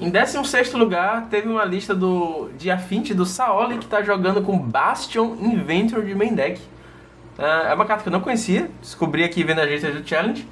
Em 0.00 0.10
16 0.10 0.72
lugar, 0.72 1.28
teve 1.30 1.48
uma 1.48 1.64
lista 1.64 1.94
do 1.94 2.50
de 2.58 2.70
Affinity 2.70 3.14
do 3.14 3.24
Saoli 3.24 3.78
que 3.78 3.86
tá 3.86 4.02
jogando 4.02 4.42
com 4.42 4.58
Bastion 4.58 5.36
Inventor 5.40 6.04
de 6.04 6.14
main 6.14 6.34
deck. 6.34 6.60
É, 7.38 7.70
é 7.70 7.74
uma 7.74 7.84
carta 7.84 8.02
que 8.02 8.08
eu 8.08 8.12
não 8.12 8.20
conhecia, 8.20 8.70
descobri 8.80 9.24
aqui 9.24 9.42
vendo 9.42 9.60
a 9.60 9.64
agência 9.64 9.90
do 9.90 10.06
Challenge. 10.06 10.46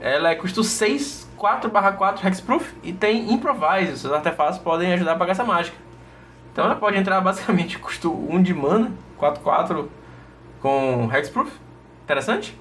Ela 0.00 0.30
é 0.30 0.34
custo 0.34 0.62
6, 0.62 1.28
4/4 1.38 2.24
Hexproof 2.26 2.74
e 2.82 2.92
tem 2.92 3.32
Improvise. 3.32 3.98
Seus 3.98 4.12
artefatos 4.12 4.58
podem 4.58 4.92
ajudar 4.92 5.12
a 5.12 5.16
pagar 5.16 5.32
essa 5.32 5.44
mágica. 5.44 5.76
Então 6.52 6.64
ela 6.64 6.76
pode 6.76 6.96
entrar 6.96 7.20
basicamente 7.20 7.78
custo 7.80 8.12
1 8.12 8.42
de 8.42 8.54
mana, 8.54 8.92
4/4 9.18 9.88
com 10.60 11.08
Hexproof. 11.12 11.50
Interessante? 12.04 12.58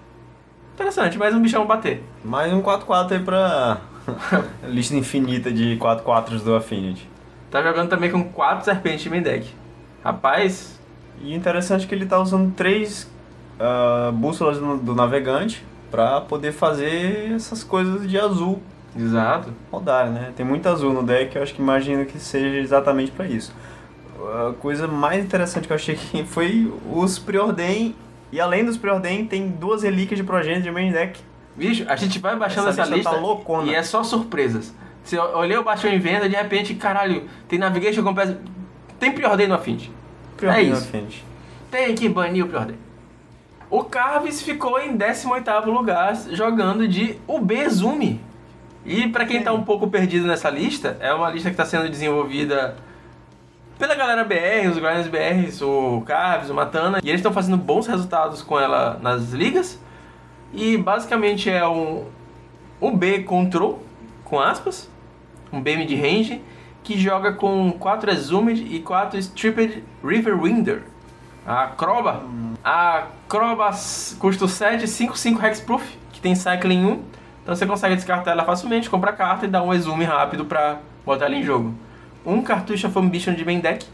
Interessante, 0.73 1.17
mais 1.17 1.35
um 1.35 1.41
bichão 1.41 1.63
é 1.63 1.65
bater. 1.65 2.03
Mais 2.23 2.51
um 2.51 2.61
4/4 2.61 3.13
aí 3.13 3.19
pra 3.19 3.81
lista 4.63 4.95
infinita 4.95 5.51
de 5.51 5.77
4/4s 5.77 6.43
do 6.43 6.55
Affinity. 6.55 7.09
Tá 7.51 7.61
jogando 7.61 7.89
também 7.89 8.09
com 8.09 8.23
4 8.23 8.65
serpentes 8.65 9.03
de 9.03 9.09
main 9.09 9.21
deck. 9.21 9.53
Rapaz. 10.03 10.79
E 11.21 11.33
interessante 11.33 11.85
é 11.85 11.87
que 11.87 11.93
ele 11.93 12.05
tá 12.05 12.19
usando 12.19 12.53
3 12.55 13.07
uh, 13.59 14.11
bússolas 14.11 14.57
do 14.57 14.95
navegante 14.95 15.65
para 15.91 16.21
poder 16.21 16.51
fazer 16.51 17.33
essas 17.35 17.63
coisas 17.63 18.09
de 18.09 18.17
azul. 18.17 18.61
Exato. 18.97 19.53
Rodar, 19.71 20.09
né? 20.09 20.31
Tem 20.35 20.45
muito 20.45 20.67
azul 20.67 20.93
no 20.93 21.03
deck, 21.03 21.35
eu 21.35 21.43
acho 21.43 21.53
que 21.53 21.61
imagino 21.61 22.05
que 22.05 22.19
seja 22.19 22.57
exatamente 22.57 23.11
para 23.11 23.25
isso. 23.25 23.53
A 24.19 24.53
coisa 24.53 24.87
mais 24.87 25.23
interessante 25.23 25.67
que 25.67 25.73
eu 25.73 25.75
achei 25.75 25.95
que 25.95 26.23
foi 26.23 26.71
os 26.91 27.19
preordem. 27.19 27.95
E 28.31 28.39
além 28.39 28.65
dos 28.65 28.77
preordem, 28.77 29.25
tem 29.25 29.47
duas 29.49 29.83
relíquias 29.83 30.17
de 30.17 30.23
progênito 30.23 30.63
de 30.63 30.71
main 30.71 30.91
deck. 30.91 31.19
Bicho, 31.55 31.85
a 31.87 31.95
gente 31.95 32.17
vai 32.17 32.35
baixando 32.35 32.69
essa, 32.69 32.81
essa 32.81 32.89
tá 32.89 32.95
lista, 32.95 33.11
lista 33.11 33.43
tá 33.45 33.63
e 33.65 33.75
é 33.75 33.83
só 33.83 34.03
surpresas. 34.03 34.73
Você 35.03 35.17
olhou, 35.17 35.63
baixou 35.63 35.89
em 35.89 35.99
venda, 35.99 36.27
de 36.27 36.35
repente, 36.35 36.73
caralho, 36.73 37.23
tem 37.47 37.59
Navigation 37.59 38.03
Compass. 38.03 38.35
Tem 38.99 39.11
preordem 39.11 39.47
no 39.47 39.53
Affinity. 39.53 39.91
Preordem 40.37 40.61
é 40.61 40.67
isso. 40.69 40.81
no 40.81 40.87
Affinity. 40.87 41.23
Tem 41.69 41.93
que 41.93 42.09
banir 42.09 42.45
o 42.45 42.47
preordem. 42.47 42.77
O 43.73 43.83
Carves 43.83 44.39
ficou 44.43 44.79
em 44.79 44.95
18º 44.95 45.65
lugar 45.65 46.15
jogando 46.29 46.87
de 46.87 47.17
Ubezumi. 47.27 48.21
E 48.85 49.07
pra 49.07 49.25
quem 49.25 49.41
tá 49.41 49.51
um 49.51 49.63
pouco 49.63 49.89
perdido 49.89 50.27
nessa 50.27 50.47
lista, 50.47 50.95
é 50.99 51.11
uma 51.11 51.27
lista 51.31 51.49
que 51.49 51.55
está 51.55 51.65
sendo 51.65 51.89
desenvolvida 51.89 52.75
pela 53.79 53.95
galera 53.95 54.23
BR, 54.23 54.69
os 54.69 54.77
Grinders 54.77 55.07
BRs, 55.07 55.59
o 55.63 56.03
Carves, 56.05 56.51
o 56.51 56.53
Matana, 56.53 56.99
e 57.03 57.09
eles 57.09 57.17
estão 57.17 57.33
fazendo 57.33 57.57
bons 57.57 57.87
resultados 57.87 58.43
com 58.43 58.59
ela 58.59 58.99
nas 59.01 59.31
ligas. 59.31 59.81
E 60.53 60.77
basicamente 60.77 61.49
é 61.49 61.67
um 61.67 62.05
UB 62.79 63.23
Control, 63.23 63.81
com 64.23 64.39
aspas, 64.39 64.87
um 65.51 65.59
B 65.59 65.77
mid-range, 65.77 66.43
que 66.83 66.95
joga 66.95 67.33
com 67.33 67.71
4 67.71 68.11
Exhumed 68.11 68.67
e 68.71 68.81
4 68.81 69.17
Stripped 69.17 69.83
Riverwinder. 70.03 70.83
A 71.43 71.67
Croba. 71.69 72.21
A 72.63 73.07
Croba 73.33 73.69
s- 73.69 74.15
custa 74.17 74.47
7, 74.47 74.87
5, 74.87 75.17
5 75.17 75.43
Hexproof, 75.43 75.83
que 76.11 76.21
tem 76.21 76.35
Cycling 76.35 76.85
1. 76.85 77.01
Então 77.41 77.55
você 77.55 77.65
consegue 77.65 77.95
descartar 77.95 78.29
ela 78.29 78.43
facilmente, 78.45 78.87
compra 78.87 79.09
a 79.09 79.13
carta 79.13 79.45
e 79.45 79.49
dá 79.49 79.63
um 79.63 79.73
exume 79.73 80.03
rápido 80.05 80.45
pra 80.45 80.77
botar 81.03 81.25
ela 81.25 81.33
em 81.35 81.41
jogo. 81.41 81.73
Um 82.23 82.43
cartucho 82.43 82.85
of 82.87 82.99
Ambition 82.99 83.33
de 83.33 83.43
main 83.43 83.59
deck, 83.59 83.87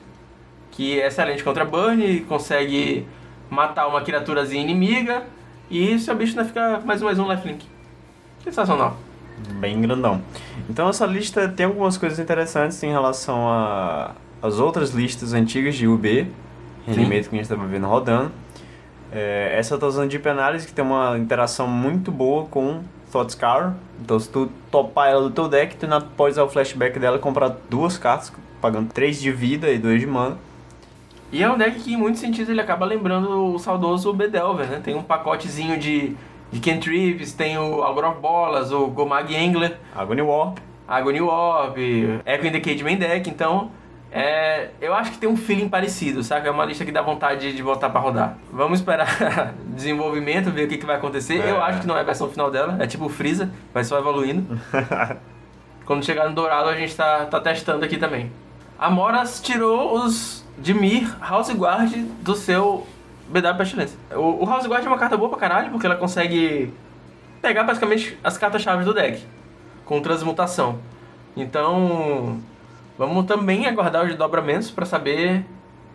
que 0.72 1.00
é 1.00 1.08
excelente 1.08 1.42
contra 1.42 1.64
burn, 1.64 2.20
consegue 2.28 3.08
matar 3.50 3.88
uma 3.88 4.02
criaturazinha 4.02 4.62
inimiga 4.62 5.24
e 5.72 5.98
seu 6.00 6.14
bicho 6.18 6.34
ainda 6.38 6.44
fica 6.44 6.82
mais 6.84 7.02
um 7.02 7.06
mais 7.06 7.18
um 7.18 7.32
lifelink. 7.32 7.66
Sensacional. 8.44 8.98
Bem 9.54 9.80
grandão. 9.80 10.22
Então 10.70 10.90
essa 10.90 11.06
lista 11.06 11.48
tem 11.48 11.66
algumas 11.66 11.98
coisas 11.98 12.20
interessantes 12.20 12.84
em 12.84 12.92
relação 12.92 13.48
a- 13.50 14.12
às 14.42 14.60
outras 14.60 14.90
listas 14.92 15.32
antigas 15.34 15.76
de 15.76 15.88
UB, 15.88 16.28
rendimento 16.86 17.30
que 17.30 17.36
a 17.36 17.38
gente 17.38 17.44
estava 17.50 17.66
vendo 17.66 17.88
rodando. 17.88 18.34
É, 19.12 19.56
essa 19.58 19.76
eu 19.76 19.80
tô 19.80 19.88
usando 19.88 20.10
Deep 20.10 20.28
Analysis, 20.28 20.68
que 20.68 20.74
tem 20.74 20.86
uma 20.86 21.18
interação 21.18 21.68
muito 21.68 22.12
boa 22.12 22.46
com 22.46 22.82
Thought 23.12 23.32
Scar. 23.32 23.76
Então 24.02 24.20
se 24.20 24.30
tu 24.30 24.50
topar 24.72 25.10
ela 25.10 25.22
do 25.24 25.32
teu 25.32 25.48
deck, 25.48 25.76
tu 25.76 25.86
ainda 25.86 26.02
pode 26.02 26.34
usar 26.34 26.44
o 26.44 26.50
flashback 26.50 27.00
dela 27.00 27.18
e 27.18 27.20
comprar 27.20 27.56
duas 27.70 27.98
cartas, 27.98 28.32
pagando 28.62 28.92
3 28.94 29.20
de 29.20 29.32
vida 29.32 29.70
e 29.70 29.78
2 29.78 30.02
de 30.02 30.08
mana. 30.08 30.38
E 31.32 31.44
é 31.44 31.50
um 31.50 31.58
deck 31.58 31.80
que 31.80 31.94
em 31.94 31.98
muitos 31.98 32.22
sentidos 32.22 32.50
ele 32.50 32.62
acaba 32.62 32.86
lembrando 32.86 33.54
o 33.54 33.60
saudoso 33.60 34.12
Bedelver, 34.14 34.68
né? 34.68 34.82
Tem 34.84 34.96
um 34.96 35.04
pacotezinho 35.04 35.78
de, 35.78 36.16
de 36.52 36.60
cantrips, 36.60 37.34
tem 37.34 37.58
o 37.58 37.84
Algor 37.84 38.06
of 38.06 38.20
Bolas, 38.20 38.72
o 38.72 38.88
Gomag 38.88 39.36
Angler, 39.36 39.78
Agony 39.96 40.22
War. 40.22 40.54
Agony 40.88 41.22
Orb, 41.22 41.78
Echo 42.26 42.48
in 42.48 42.52
the 42.52 42.60
Cage 42.60 42.84
Main 42.84 42.98
Deck, 42.98 43.30
então 43.30 43.70
é, 44.12 44.70
eu 44.82 44.94
acho 44.94 45.12
que 45.12 45.18
tem 45.20 45.30
um 45.30 45.38
feeling 45.38 45.70
parecido, 45.70 46.24
sabe? 46.24 46.48
É 46.48 46.52
uma 46.52 46.66
lista 46.66 46.84
que 46.84 46.92
dá 46.92 47.02
vontade 47.02 47.54
de 47.54 47.62
botar 47.62 47.90
pra 47.90 48.02
rodar. 48.02 48.38
Vamos 48.52 48.80
esperar 48.80 49.54
desenvolvimento, 49.76 50.50
ver 50.50 50.66
o 50.66 50.68
que, 50.68 50.78
que 50.78 50.86
vai 50.86 50.96
acontecer. 50.96 51.40
É. 51.40 51.52
Eu 51.52 51.62
acho 51.62 51.82
que 51.82 51.88
não 51.88 51.96
é 51.96 52.02
a 52.02 52.04
versão 52.04 52.30
final 52.30 52.50
dela, 52.50 52.78
é 52.80 52.88
tipo 52.88 53.08
Freeza, 53.08 53.52
vai 53.74 53.84
só 53.84 54.00
evoluindo. 54.00 54.60
Quando 55.86 56.06
chegar 56.06 56.28
no 56.28 56.36
Dourado 56.36 56.70
a 56.70 56.76
gente 56.76 56.96
tá, 56.96 57.26
tá 57.26 57.40
testando 57.40 57.86
aqui 57.86 57.98
também. 57.98 58.32
A 58.78 58.90
Moras 58.90 59.42
tirou 59.42 59.96
os 60.04 60.46
Dimir 60.58 61.16
House 61.20 61.50
Guard 61.52 61.94
do 62.22 62.36
seu 62.36 62.88
BW 63.28 63.58
Pestilência. 63.58 63.98
O, 64.12 64.44
o 64.44 64.46
House 64.46 64.66
Guard 64.66 64.86
é 64.86 64.88
uma 64.88 64.98
carta 64.98 65.18
boa 65.18 65.30
pra 65.30 65.40
caralho, 65.40 65.72
porque 65.72 65.86
ela 65.86 65.96
consegue 65.96 66.74
pegar 67.42 67.64
basicamente 67.64 68.18
as 68.24 68.38
cartas-chave 68.38 68.84
do 68.84 68.94
deck 68.94 69.24
com 69.86 70.02
transmutação. 70.02 70.80
Então, 71.36 72.40
vamos 73.00 73.26
também 73.26 73.66
aguardar 73.66 74.06
os 74.06 74.14
dobramentos 74.16 74.70
para 74.70 74.86
saber 74.86 75.46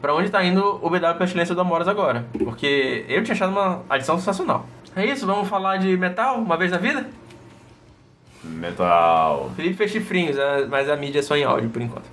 para 0.01 0.15
onde 0.15 0.31
tá 0.31 0.43
indo 0.43 0.81
o 0.83 0.89
BW 0.89 1.15
Pestilência 1.19 1.55
do 1.55 1.61
Amoras 1.61 1.87
agora. 1.87 2.25
Porque 2.43 3.05
eu 3.09 3.23
tinha 3.23 3.35
achado 3.35 3.51
uma 3.53 3.83
adição 3.91 4.17
sensacional. 4.19 4.67
É 4.97 5.05
isso, 5.05 5.27
vamos 5.27 5.49
falar 5.49 5.77
de 5.77 5.95
metal 5.99 6.37
uma 6.39 6.57
vez 6.57 6.71
na 6.71 6.79
vida? 6.79 7.07
Metal. 8.43 9.51
Felipe 9.55 9.75
fez 9.77 9.91
chifrinhos, 9.91 10.39
é- 10.39 10.67
mas 10.67 10.89
a 10.89 10.97
mídia 10.97 11.19
é 11.19 11.23
só 11.23 11.37
em 11.37 11.45
áudio 11.45 11.69
por 11.69 11.83
enquanto. 11.83 12.07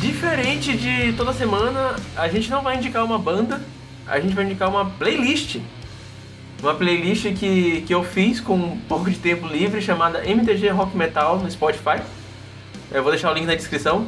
Diferente 0.00 0.76
de 0.76 1.12
toda 1.14 1.32
semana, 1.32 1.96
a 2.16 2.28
gente 2.28 2.50
não 2.50 2.62
vai 2.62 2.76
indicar 2.76 3.04
uma 3.04 3.18
banda, 3.18 3.60
a 4.06 4.20
gente 4.20 4.34
vai 4.34 4.44
indicar 4.44 4.68
uma 4.68 4.86
playlist. 4.86 5.58
Uma 6.62 6.74
playlist 6.74 7.24
que, 7.34 7.82
que 7.82 7.94
eu 7.94 8.04
fiz 8.04 8.40
com 8.40 8.54
um 8.54 8.80
pouco 8.88 9.10
de 9.10 9.18
tempo 9.18 9.46
livre 9.46 9.82
chamada 9.82 10.24
MTG 10.28 10.68
Rock 10.70 10.96
Metal 10.96 11.38
no 11.38 11.50
Spotify. 11.50 12.00
Eu 12.90 13.02
vou 13.02 13.10
deixar 13.10 13.30
o 13.30 13.34
link 13.34 13.46
na 13.46 13.54
descrição. 13.54 14.06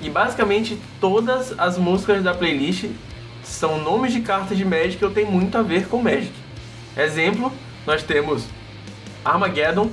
E 0.00 0.08
basicamente 0.08 0.78
todas 1.00 1.58
as 1.58 1.76
músicas 1.76 2.22
da 2.22 2.32
playlist 2.32 2.86
são 3.42 3.82
nomes 3.82 4.12
de 4.12 4.20
cartas 4.20 4.56
de 4.56 4.64
Magic 4.64 4.96
que 4.96 5.04
eu 5.04 5.10
tenho 5.10 5.30
muito 5.30 5.58
a 5.58 5.62
ver 5.62 5.88
com 5.88 6.00
Magic. 6.00 6.32
Exemplo, 6.96 7.52
nós 7.86 8.02
temos 8.02 8.44
Armageddon, 9.24 9.90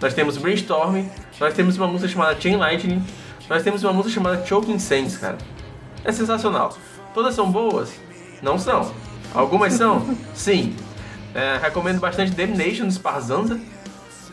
nós 0.00 0.14
temos 0.14 0.36
Brainstorm, 0.36 1.04
nós 1.40 1.54
temos 1.54 1.76
uma 1.76 1.88
música 1.88 2.08
chamada 2.08 2.40
Chain 2.40 2.56
Lightning, 2.56 3.02
nós 3.48 3.62
temos 3.62 3.82
uma 3.82 3.92
música 3.92 4.14
chamada 4.14 4.44
Choking 4.46 4.78
Sands, 4.78 5.16
cara. 5.16 5.38
É 6.04 6.12
sensacional. 6.12 6.76
Todas 7.14 7.34
são 7.34 7.50
boas? 7.50 7.92
Não 8.42 8.58
são. 8.58 8.92
Algumas 9.34 9.74
são? 9.74 10.16
Sim. 10.34 10.74
É, 11.34 11.58
recomendo 11.60 12.00
bastante 12.00 12.32
Damnation 12.32 12.86
do 12.86 12.92
Sparzanza 12.92 13.60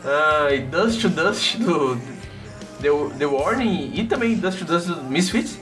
ah, 0.04 0.48
e 0.52 0.60
Dust 0.60 1.02
to 1.02 1.08
Dust 1.08 1.56
do 1.56 1.96
The, 2.80 2.88
The 3.18 3.26
Warning 3.26 3.92
e 3.94 4.04
também 4.04 4.34
Dust 4.36 4.58
to 4.58 4.64
Dust 4.64 4.86
do 4.88 5.04
Misfits. 5.04 5.58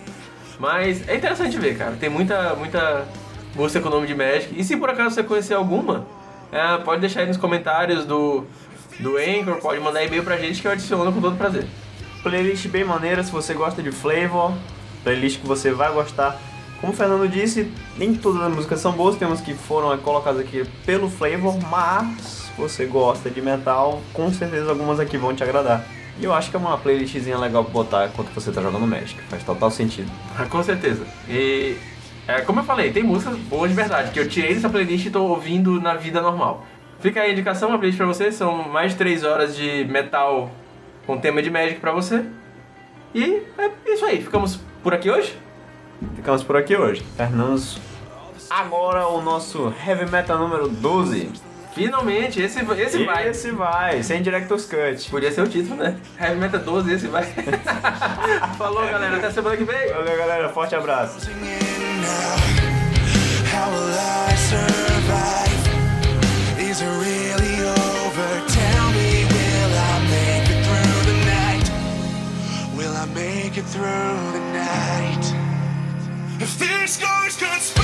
Mas 0.58 1.06
é 1.08 1.16
interessante 1.16 1.58
ver, 1.58 1.76
cara. 1.76 1.96
Tem 1.98 2.08
muita, 2.08 2.54
muita 2.54 3.04
música 3.54 3.80
com 3.80 3.88
o 3.88 3.90
nome 3.90 4.06
de 4.06 4.14
Magic. 4.14 4.58
E 4.58 4.62
se 4.62 4.76
por 4.76 4.90
acaso 4.90 5.14
você 5.14 5.22
conhecer 5.22 5.54
alguma, 5.54 6.06
é, 6.52 6.78
pode 6.78 7.00
deixar 7.00 7.20
aí 7.20 7.26
nos 7.26 7.36
comentários 7.36 8.04
do, 8.04 8.44
do 9.00 9.16
Anchor, 9.16 9.60
pode 9.60 9.80
mandar 9.80 10.04
e-mail 10.04 10.22
pra 10.22 10.36
gente 10.36 10.60
que 10.60 10.66
eu 10.68 10.72
adiciono 10.72 11.12
com 11.12 11.20
todo 11.20 11.36
prazer. 11.36 11.66
Playlist 12.22 12.68
bem 12.68 12.84
maneira 12.84 13.22
se 13.22 13.30
você 13.30 13.52
gosta 13.54 13.82
de 13.82 13.90
flavor. 13.90 14.52
Playlist 15.02 15.40
que 15.40 15.46
você 15.46 15.72
vai 15.72 15.92
gostar. 15.92 16.38
Como 16.84 16.92
o 16.92 16.96
Fernando 16.98 17.26
disse, 17.26 17.72
nem 17.96 18.14
todas 18.14 18.42
as 18.42 18.52
músicas 18.54 18.78
são 18.78 18.92
boas, 18.92 19.16
temos 19.16 19.40
que 19.40 19.54
foram 19.54 19.96
colocadas 19.96 20.38
aqui 20.38 20.66
pelo 20.84 21.08
flavor, 21.08 21.58
mas 21.70 22.52
você 22.58 22.84
gosta 22.84 23.30
de 23.30 23.40
metal, 23.40 24.02
com 24.12 24.30
certeza 24.30 24.68
algumas 24.68 25.00
aqui 25.00 25.16
vão 25.16 25.34
te 25.34 25.42
agradar. 25.42 25.82
E 26.20 26.24
eu 26.26 26.34
acho 26.34 26.50
que 26.50 26.56
é 26.56 26.58
uma 26.58 26.76
playlistzinha 26.76 27.38
legal 27.38 27.64
pra 27.64 27.72
botar 27.72 28.06
enquanto 28.08 28.28
você 28.34 28.52
tá 28.52 28.60
jogando 28.60 28.86
Magic. 28.86 29.18
Faz 29.30 29.42
total 29.42 29.70
sentido. 29.70 30.12
Com 30.50 30.62
certeza. 30.62 31.06
E 31.26 31.78
é, 32.28 32.42
como 32.42 32.60
eu 32.60 32.64
falei, 32.64 32.92
tem 32.92 33.02
músicas 33.02 33.34
boas 33.38 33.70
de 33.70 33.76
verdade, 33.76 34.10
que 34.10 34.20
eu 34.20 34.28
tirei 34.28 34.52
dessa 34.52 34.68
playlist 34.68 35.06
e 35.06 35.10
tô 35.10 35.22
ouvindo 35.22 35.80
na 35.80 35.94
vida 35.94 36.20
normal. 36.20 36.66
Fica 37.00 37.22
aí 37.22 37.30
a 37.30 37.32
indicação, 37.32 37.70
uma 37.70 37.78
playlist 37.78 37.96
pra 37.96 38.06
você, 38.06 38.30
são 38.30 38.68
mais 38.68 38.92
de 38.92 38.98
3 38.98 39.24
horas 39.24 39.56
de 39.56 39.86
metal 39.86 40.50
com 41.06 41.16
tema 41.16 41.40
de 41.40 41.48
Magic 41.48 41.80
pra 41.80 41.92
você. 41.92 42.26
E 43.14 43.42
é 43.56 43.70
isso 43.86 44.04
aí, 44.04 44.20
ficamos 44.20 44.60
por 44.82 44.92
aqui 44.92 45.10
hoje? 45.10 45.34
Ficamos 46.16 46.42
por 46.42 46.56
aqui 46.56 46.76
hoje. 46.76 47.04
Terminamos 47.16 47.78
agora 48.50 49.06
o 49.08 49.22
nosso 49.22 49.72
Heavy 49.86 50.10
Metal 50.10 50.38
número 50.38 50.68
12. 50.68 51.30
Finalmente, 51.74 52.40
esse, 52.40 52.60
esse 52.60 53.04
vai. 53.04 53.28
Esse 53.28 53.50
vai, 53.50 54.02
sem 54.02 54.22
Director's 54.22 54.64
Cut. 54.64 55.10
Podia 55.10 55.32
ser 55.32 55.42
o 55.42 55.48
título, 55.48 55.76
né? 55.76 55.96
Heavy 56.20 56.36
Metal 56.36 56.60
12, 56.60 56.92
esse 56.92 57.06
vai. 57.08 57.24
Falou, 58.56 58.86
galera. 58.86 59.16
Até 59.16 59.30
semana 59.32 59.56
que 59.56 59.64
vem. 59.64 59.88
Valeu, 59.92 60.16
galera. 60.16 60.48
Forte 60.50 60.76
abraço. 60.76 61.14
Closing 61.14 61.32
in 61.32 62.00
now. 62.00 62.36
How 63.52 63.70
will 63.70 63.90
I 63.90 64.36
survive? 64.36 65.64
Is 66.70 66.80
it 66.80 66.86
really 66.86 67.62
over? 67.64 68.42
Tell 68.46 68.90
me, 68.92 69.24
will 69.24 69.74
I 69.74 69.98
make 70.10 70.48
it 70.50 70.60
through 70.64 71.04
the 71.06 71.16
night? 71.24 71.70
Will 72.76 72.94
I 72.96 73.06
make 73.06 73.56
it 73.58 73.64
through 73.66 74.32
the 74.32 74.40
night? 74.52 75.23
these 76.58 76.90
scars 76.92 77.36
conspire. 77.36 77.83